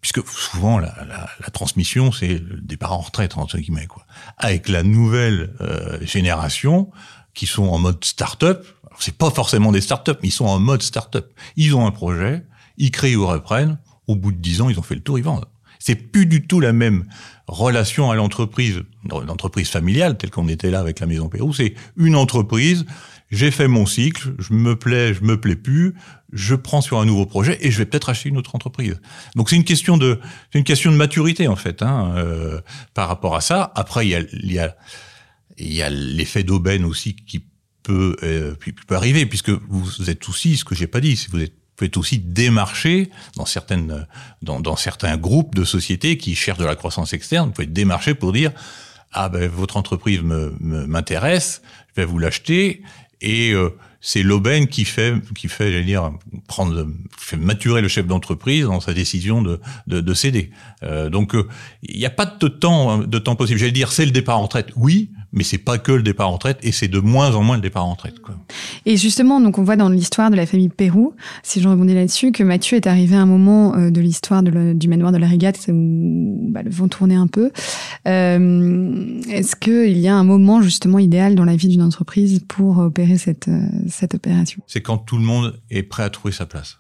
puisque 0.01 0.27
souvent 0.29 0.79
la, 0.79 0.95
la, 1.09 1.29
la 1.41 1.51
transmission 1.51 2.13
c'est 2.13 2.39
le 2.39 2.61
départ 2.61 2.93
en 2.93 3.01
retraite 3.01 3.37
entre 3.37 3.59
guillemets 3.59 3.87
quoi. 3.87 4.07
Avec 4.39 4.69
la 4.69 4.83
nouvelle 4.83 5.55
euh, 5.61 5.99
génération 6.03 6.91
qui 7.35 7.47
sont 7.47 7.65
en 7.65 7.79
mode 7.79 8.05
start-up, 8.05 8.67
c'est 8.99 9.17
pas 9.17 9.31
forcément 9.31 9.73
des 9.73 9.81
start-up, 9.81 10.19
mais 10.23 10.29
ils 10.29 10.33
sont 10.33 10.47
en 10.47 10.59
mode 10.59 10.83
start-up. 10.83 11.33
Ils 11.57 11.75
ont 11.75 11.87
un 11.87 11.91
projet, 11.91 12.47
ils 12.79 12.91
créent 12.91 13.17
ou 13.17 13.27
reprennent. 13.27 13.79
Au 14.07 14.15
bout 14.15 14.31
de 14.31 14.39
dix 14.39 14.61
ans, 14.61 14.69
ils 14.69 14.79
ont 14.79 14.83
fait 14.83 14.95
le 14.95 15.01
tour, 15.01 15.19
ils 15.19 15.25
vendent. 15.25 15.47
C'est 15.79 15.95
plus 15.95 16.27
du 16.27 16.47
tout 16.47 16.61
la 16.61 16.73
même 16.73 17.05
relation 17.47 18.11
à 18.11 18.17
l'entreprise, 18.17 18.83
l'entreprise 19.09 19.69
familiale, 19.69 20.17
telle 20.19 20.31
qu'on 20.31 20.49
était 20.49 20.71
là 20.71 20.81
avec 20.81 21.01
la 21.01 21.07
Maison 21.07 21.29
Pérou, 21.29 21.53
c'est 21.53 21.75
une 21.97 22.17
entreprise, 22.17 22.87
j'ai 23.31 23.51
fait 23.51 23.69
mon 23.69 23.87
cycle, 23.87 24.35
je 24.39 24.53
me 24.53 24.77
plais, 24.77 25.15
je 25.15 25.23
me 25.23 25.41
plais 25.41 25.57
plus, 25.57 25.95
je 26.33 26.55
prends 26.55 26.81
sur 26.81 26.99
un 26.99 27.05
nouveau 27.05 27.27
projet 27.27 27.59
et 27.61 27.71
je 27.71 27.79
vais 27.79 27.87
peut-être 27.87 28.09
acheter 28.09 28.29
une 28.29 28.37
autre 28.37 28.55
entreprise. 28.55 29.01
Donc 29.35 29.51
c'est 29.51 29.57
une 29.57 29.65
question 29.65 29.97
de, 29.97 30.21
c'est 30.53 30.59
une 30.59 30.65
question 30.65 30.91
de 30.91 30.97
maturité 30.97 31.49
en 31.49 31.57
fait, 31.57 31.83
hein, 31.83 32.15
euh, 32.17 32.61
par 32.95 33.09
rapport 33.09 33.37
à 33.37 33.41
ça. 33.41 33.73
Après 33.75 34.07
il 34.07 34.11
y 34.11 34.15
a, 34.17 34.21
il 34.33 34.53
y 34.53 34.59
a, 34.59 34.77
il 35.59 35.73
y 35.73 35.83
a 35.83 35.91
l'effet 35.91 36.43
d'aubaine 36.43 36.85
aussi 36.85 37.17
qui 37.17 37.45
peut, 37.83 38.17
euh, 38.23 38.55
peut 38.87 38.97
arriver 38.97 39.27
puisque 39.27 39.51
vous 39.51 40.11
êtes 40.11 40.29
aussi, 40.29 40.57
ce 40.57 40.65
que 40.65 40.75
j'ai 40.75 40.89
pas 40.89 41.01
dit, 41.01 41.17
si 41.17 41.29
vous 41.31 41.41
êtes 41.41 41.55
peut 41.77 41.91
aussi 41.97 42.19
démarcher 42.19 43.11
dans 43.37 43.47
certaines, 43.47 44.07
dans, 44.43 44.61
dans, 44.61 44.77
certains 44.77 45.17
groupes 45.17 45.55
de 45.55 45.65
sociétés 45.65 46.17
qui 46.17 46.35
cherchent 46.35 46.59
de 46.59 46.65
la 46.65 46.77
croissance 46.77 47.13
externe. 47.13 47.49
Vous 47.49 47.53
pouvez 47.53 47.67
démarcher 47.67 48.15
pour 48.15 48.33
dire 48.33 48.53
ah 49.13 49.29
ben 49.29 49.49
votre 49.49 49.77
entreprise 49.77 50.21
me 50.21 50.55
m'intéresse, 50.61 51.63
je 51.95 52.03
vais 52.03 52.07
vous 52.07 52.19
l'acheter 52.19 52.83
et 53.21 53.53
euh, 53.53 53.71
c'est 54.01 54.23
l'aubaine 54.23 54.67
qui 54.67 54.85
fait 54.85 55.15
qui 55.35 55.49
fait 55.49 55.73
j'allais 55.73 55.85
dire 55.85 56.13
prendre 56.49 56.87
fait 57.19 57.37
maturer 57.37 57.81
le 57.81 57.89
chef 57.89 58.07
d'entreprise 58.07 58.65
dans 58.65 58.81
sa 58.81 58.93
décision 58.93 59.43
de 59.43 59.61
de, 59.87 60.01
de 60.01 60.15
céder. 60.15 60.51
Euh, 60.83 61.09
donc 61.09 61.35
euh, 61.35 61.49
il 61.83 61.99
n'y 61.99 62.07
a 62.07 62.11
pas 62.11 62.27
de 62.27 62.49
temps 62.49 62.99
de 62.99 63.19
temps 63.19 63.37
possible. 63.37 63.59
J'allais 63.59 63.73
dire 63.73 63.91
c'est 63.91 64.05
le 64.05 64.11
départ 64.11 64.39
en 64.39 64.43
retraite, 64.43 64.69
oui, 64.77 65.11
mais 65.37 65.45
c'est 65.45 65.59
pas 65.59 65.79
que 65.79 65.93
le 65.93 66.03
départ 66.03 66.31
en 66.31 66.33
retraite 66.33 66.59
et 66.63 66.73
c'est 66.73 66.89
de 66.89 66.99
moins 66.99 67.35
en 67.35 67.43
moins 67.43 67.57
le 67.57 67.63
départ 67.63 67.85
en 67.85 67.93
retraite. 67.93 68.21
Quoi. 68.21 68.35
Et 68.87 68.97
justement, 68.97 69.41
donc 69.41 69.59
on 69.59 69.63
voit 69.63 69.77
dans 69.77 69.91
l'histoire 69.91 70.31
de 70.31 70.37
la 70.37 70.47
famille 70.47 70.71
Pérou, 70.71 71.15
si 71.43 71.61
je 71.61 71.69
rebondis 71.69 71.95
là-dessus, 71.95 72.33
que 72.33 72.43
Mathieu 72.43 72.77
est 72.77 72.87
arrivé 72.87 73.15
à 73.15 73.21
un 73.21 73.27
moment 73.27 73.77
euh, 73.77 73.91
de 73.91 74.01
l'histoire 74.01 74.43
du 74.43 74.89
manoir 74.89 75.13
de 75.13 75.19
la 75.19 75.29
Régate 75.29 75.59
où 75.69 76.49
bah, 76.51 76.63
le 76.63 76.71
vent 76.71 76.89
tournait 76.89 77.15
un 77.15 77.27
peu. 77.27 77.53
Euh, 78.09 79.21
Est-ce 79.31 79.55
qu'il 79.55 79.99
y 79.99 80.09
a 80.09 80.15
un 80.15 80.25
moment 80.25 80.63
justement 80.63 80.99
idéal 80.99 81.35
dans 81.35 81.45
la 81.45 81.55
vie 81.55 81.69
d'une 81.69 81.83
entreprise 81.83 82.41
pour 82.49 82.79
opérer 82.79 83.19
cette, 83.19 83.49
euh, 83.49 83.61
cette 83.89 84.15
opération? 84.15 84.63
C'est 84.67 84.81
quand 84.81 84.97
tout 84.97 85.19
le 85.19 85.25
monde 85.25 85.61
est 85.71 85.83
prêt 85.83 86.03
à 86.03 86.11
trouver 86.11 86.33
sa 86.33 86.47
place. 86.47 86.79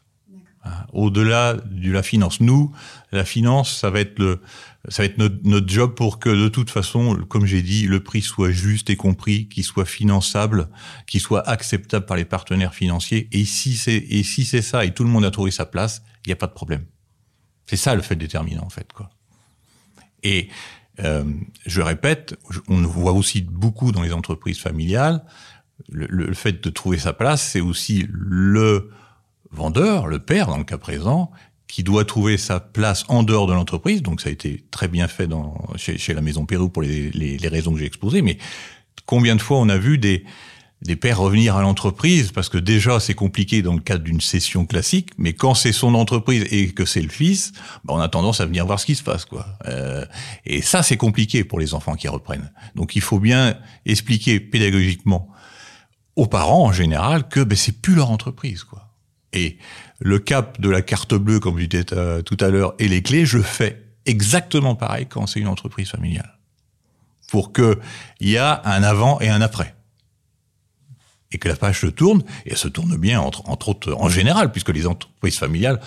Au-delà 0.92 1.54
de 1.70 1.92
la 1.92 2.02
finance, 2.02 2.40
nous, 2.40 2.72
la 3.12 3.24
finance, 3.24 3.72
ça 3.76 3.90
va 3.90 4.00
être 4.00 4.18
le, 4.18 4.40
ça 4.88 5.02
va 5.02 5.06
être 5.06 5.18
notre, 5.18 5.36
notre 5.44 5.68
job 5.68 5.94
pour 5.94 6.18
que 6.18 6.28
de 6.28 6.48
toute 6.48 6.70
façon, 6.70 7.16
comme 7.28 7.46
j'ai 7.46 7.62
dit, 7.62 7.86
le 7.86 8.02
prix 8.02 8.22
soit 8.22 8.50
juste 8.50 8.90
et 8.90 8.96
compris, 8.96 9.48
qu'il 9.48 9.64
soit 9.64 9.84
finançable, 9.84 10.68
qu'il 11.06 11.20
soit 11.20 11.46
acceptable 11.48 12.06
par 12.06 12.16
les 12.16 12.24
partenaires 12.24 12.74
financiers. 12.74 13.28
Et 13.32 13.44
si 13.44 13.76
c'est 13.76 13.96
et 13.96 14.22
si 14.22 14.44
c'est 14.44 14.62
ça 14.62 14.84
et 14.84 14.94
tout 14.94 15.04
le 15.04 15.10
monde 15.10 15.24
a 15.24 15.30
trouvé 15.30 15.50
sa 15.50 15.66
place, 15.66 16.02
il 16.24 16.28
n'y 16.28 16.32
a 16.32 16.36
pas 16.36 16.46
de 16.46 16.52
problème. 16.52 16.84
C'est 17.66 17.76
ça 17.76 17.94
le 17.94 18.02
fait 18.02 18.16
déterminant 18.16 18.64
en 18.64 18.70
fait 18.70 18.92
quoi. 18.92 19.10
Et 20.22 20.48
euh, 21.00 21.24
je 21.66 21.80
répète, 21.82 22.36
on 22.68 22.82
voit 22.82 23.12
aussi 23.12 23.42
beaucoup 23.42 23.92
dans 23.92 24.02
les 24.02 24.12
entreprises 24.12 24.58
familiales. 24.58 25.24
Le, 25.90 26.06
le 26.06 26.34
fait 26.34 26.64
de 26.64 26.70
trouver 26.70 26.98
sa 26.98 27.12
place, 27.12 27.42
c'est 27.42 27.60
aussi 27.60 28.06
le 28.08 28.90
vendeur, 29.50 30.06
le 30.06 30.18
père 30.18 30.46
dans 30.46 30.58
le 30.58 30.64
cas 30.64 30.78
présent, 30.78 31.30
qui 31.68 31.82
doit 31.82 32.04
trouver 32.04 32.36
sa 32.36 32.60
place 32.60 33.04
en 33.08 33.22
dehors 33.22 33.46
de 33.46 33.52
l'entreprise. 33.52 34.02
Donc 34.02 34.20
ça 34.20 34.28
a 34.28 34.32
été 34.32 34.64
très 34.70 34.88
bien 34.88 35.08
fait 35.08 35.26
dans, 35.26 35.68
chez, 35.76 35.98
chez 35.98 36.14
la 36.14 36.20
Maison 36.20 36.46
Pérou 36.46 36.68
pour 36.68 36.82
les, 36.82 37.10
les, 37.10 37.38
les 37.38 37.48
raisons 37.48 37.72
que 37.72 37.78
j'ai 37.78 37.86
exposées. 37.86 38.22
Mais 38.22 38.38
combien 39.04 39.36
de 39.36 39.42
fois 39.42 39.58
on 39.58 39.68
a 39.68 39.76
vu 39.76 39.98
des, 39.98 40.24
des 40.82 40.94
pères 40.94 41.18
revenir 41.18 41.56
à 41.56 41.62
l'entreprise? 41.62 42.30
Parce 42.30 42.48
que 42.48 42.58
déjà 42.58 43.00
c'est 43.00 43.14
compliqué 43.14 43.62
dans 43.62 43.74
le 43.74 43.80
cadre 43.80 44.04
d'une 44.04 44.20
session 44.20 44.64
classique, 44.64 45.10
mais 45.18 45.32
quand 45.32 45.54
c'est 45.54 45.72
son 45.72 45.94
entreprise 45.94 46.46
et 46.50 46.70
que 46.72 46.84
c'est 46.84 47.02
le 47.02 47.08
fils, 47.08 47.52
bah 47.84 47.94
on 47.96 48.00
a 48.00 48.08
tendance 48.08 48.40
à 48.40 48.46
venir 48.46 48.64
voir 48.64 48.78
ce 48.78 48.86
qui 48.86 48.94
se 48.94 49.02
passe 49.02 49.24
quoi. 49.24 49.46
Euh, 49.66 50.06
et 50.44 50.62
ça 50.62 50.84
c'est 50.84 50.96
compliqué 50.96 51.42
pour 51.42 51.58
les 51.58 51.74
enfants 51.74 51.96
qui 51.96 52.06
reprennent. 52.06 52.52
Donc 52.76 52.94
il 52.94 53.02
faut 53.02 53.18
bien 53.18 53.58
expliquer 53.86 54.38
pédagogiquement 54.38 55.28
aux 56.14 56.26
parents 56.26 56.64
en 56.64 56.72
général 56.72 57.28
que 57.28 57.40
ben, 57.40 57.56
c'est 57.56 57.82
plus 57.82 57.96
leur 57.96 58.10
entreprise 58.10 58.62
quoi. 58.62 58.85
Et 59.36 59.58
le 60.00 60.18
cap 60.18 60.60
de 60.60 60.68
la 60.68 60.82
carte 60.82 61.14
bleue, 61.14 61.38
comme 61.38 61.60
je 61.60 61.66
disais 61.66 61.84
tout 61.84 62.36
à 62.40 62.48
l'heure, 62.48 62.74
et 62.80 62.88
les 62.88 63.02
clés, 63.02 63.24
je 63.24 63.38
fais 63.38 63.84
exactement 64.04 64.74
pareil 64.74 65.06
quand 65.06 65.28
c'est 65.28 65.38
une 65.38 65.46
entreprise 65.46 65.90
familiale. 65.90 66.38
Pour 67.28 67.52
qu'il 67.52 67.76
y 68.20 68.36
a 68.36 68.62
un 68.64 68.82
avant 68.82 69.20
et 69.20 69.28
un 69.28 69.40
après 69.40 69.75
et 71.36 71.38
que 71.38 71.48
la 71.48 71.56
page 71.56 71.82
se 71.82 71.86
tourne, 71.86 72.22
et 72.46 72.52
elle 72.52 72.56
se 72.56 72.68
tourne 72.68 72.96
bien, 72.96 73.20
entre, 73.20 73.46
entre 73.46 73.68
autres, 73.68 73.94
en 73.98 74.08
général, 74.08 74.52
puisque 74.52 74.70
les 74.70 74.86
entreprises 74.86 75.36
familiales, 75.36 75.80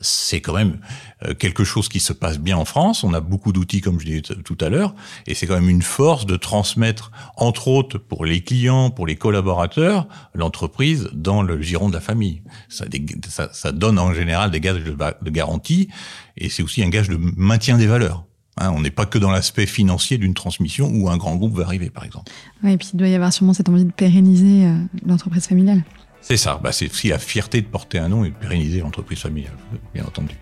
c'est 0.00 0.40
quand 0.40 0.54
même 0.54 0.80
euh, 1.24 1.32
quelque 1.34 1.62
chose 1.62 1.88
qui 1.88 2.00
se 2.00 2.12
passe 2.12 2.40
bien 2.40 2.56
en 2.56 2.64
France. 2.64 3.04
On 3.04 3.14
a 3.14 3.20
beaucoup 3.20 3.52
d'outils, 3.52 3.80
comme 3.80 4.00
je 4.00 4.06
disais 4.06 4.22
tout 4.22 4.58
à 4.60 4.68
l'heure, 4.68 4.96
et 5.28 5.34
c'est 5.36 5.46
quand 5.46 5.54
même 5.54 5.70
une 5.70 5.82
force 5.82 6.26
de 6.26 6.34
transmettre, 6.34 7.12
entre 7.36 7.68
autres, 7.68 7.98
pour 7.98 8.24
les 8.24 8.42
clients, 8.42 8.90
pour 8.90 9.06
les 9.06 9.14
collaborateurs, 9.14 10.08
l'entreprise 10.34 11.08
dans 11.12 11.42
le 11.42 11.62
giron 11.62 11.88
de 11.88 11.94
la 11.94 12.00
famille. 12.00 12.42
Ça, 12.68 12.86
ça, 13.28 13.48
ça 13.52 13.70
donne 13.70 14.00
en 14.00 14.12
général 14.12 14.50
des 14.50 14.60
gages 14.60 14.82
de, 14.82 14.90
de 14.90 15.30
garantie, 15.30 15.88
et 16.36 16.50
c'est 16.50 16.64
aussi 16.64 16.82
un 16.82 16.88
gage 16.88 17.08
de 17.08 17.16
maintien 17.16 17.78
des 17.78 17.86
valeurs. 17.86 18.25
Hein, 18.58 18.72
on 18.74 18.80
n'est 18.80 18.90
pas 18.90 19.04
que 19.04 19.18
dans 19.18 19.30
l'aspect 19.30 19.66
financier 19.66 20.16
d'une 20.16 20.32
transmission 20.32 20.90
où 20.94 21.10
un 21.10 21.18
grand 21.18 21.36
groupe 21.36 21.54
va 21.54 21.64
arriver, 21.64 21.90
par 21.90 22.04
exemple. 22.04 22.32
Oui, 22.62 22.72
et 22.72 22.76
puis 22.78 22.90
il 22.94 22.96
doit 22.96 23.08
y 23.08 23.14
avoir 23.14 23.32
sûrement 23.32 23.52
cette 23.52 23.68
envie 23.68 23.84
de 23.84 23.92
pérenniser 23.92 24.64
euh, 24.64 24.78
l'entreprise 25.04 25.46
familiale. 25.46 25.82
C'est 26.22 26.38
ça. 26.38 26.58
Bah, 26.62 26.72
c'est 26.72 26.90
aussi 26.90 27.08
la 27.08 27.18
fierté 27.18 27.60
de 27.60 27.66
porter 27.66 27.98
un 27.98 28.08
nom 28.08 28.24
et 28.24 28.30
de 28.30 28.34
pérenniser 28.34 28.80
l'entreprise 28.80 29.18
familiale, 29.18 29.52
bien 29.92 30.04
entendu. 30.04 30.34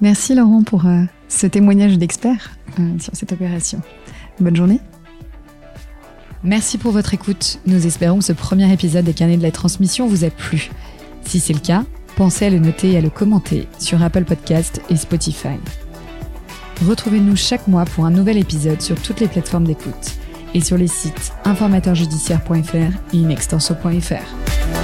Merci 0.00 0.34
Laurent 0.34 0.62
pour 0.62 0.86
euh, 0.86 1.02
ce 1.28 1.46
témoignage 1.46 1.98
d'expert 1.98 2.50
euh, 2.78 2.98
sur 2.98 3.14
cette 3.14 3.32
opération. 3.32 3.80
Bonne 4.40 4.56
journée. 4.56 4.80
Merci 6.42 6.78
pour 6.78 6.92
votre 6.92 7.14
écoute. 7.14 7.60
Nous 7.66 7.86
espérons 7.86 8.18
que 8.18 8.24
ce 8.24 8.32
premier 8.32 8.72
épisode 8.72 9.04
des 9.04 9.14
carnets 9.14 9.36
de 9.36 9.42
la 9.42 9.52
transmission 9.52 10.06
vous 10.06 10.24
a 10.24 10.30
plu. 10.30 10.70
Si 11.24 11.40
c'est 11.40 11.54
le 11.54 11.60
cas, 11.60 11.84
pensez 12.16 12.46
à 12.46 12.50
le 12.50 12.58
noter 12.58 12.92
et 12.92 12.98
à 12.98 13.00
le 13.00 13.10
commenter 13.10 13.68
sur 13.78 14.02
Apple 14.02 14.24
Podcast 14.24 14.80
et 14.90 14.96
Spotify. 14.96 15.58
Retrouvez-nous 16.82 17.36
chaque 17.36 17.68
mois 17.68 17.84
pour 17.84 18.04
un 18.04 18.10
nouvel 18.10 18.38
épisode 18.38 18.80
sur 18.80 19.00
toutes 19.00 19.20
les 19.20 19.28
plateformes 19.28 19.64
d'écoute 19.64 20.18
et 20.54 20.60
sur 20.60 20.76
les 20.76 20.88
sites 20.88 21.32
informateurjudiciaire.fr 21.44 23.14
et 23.14 23.16
inextenso.fr. 23.16 24.83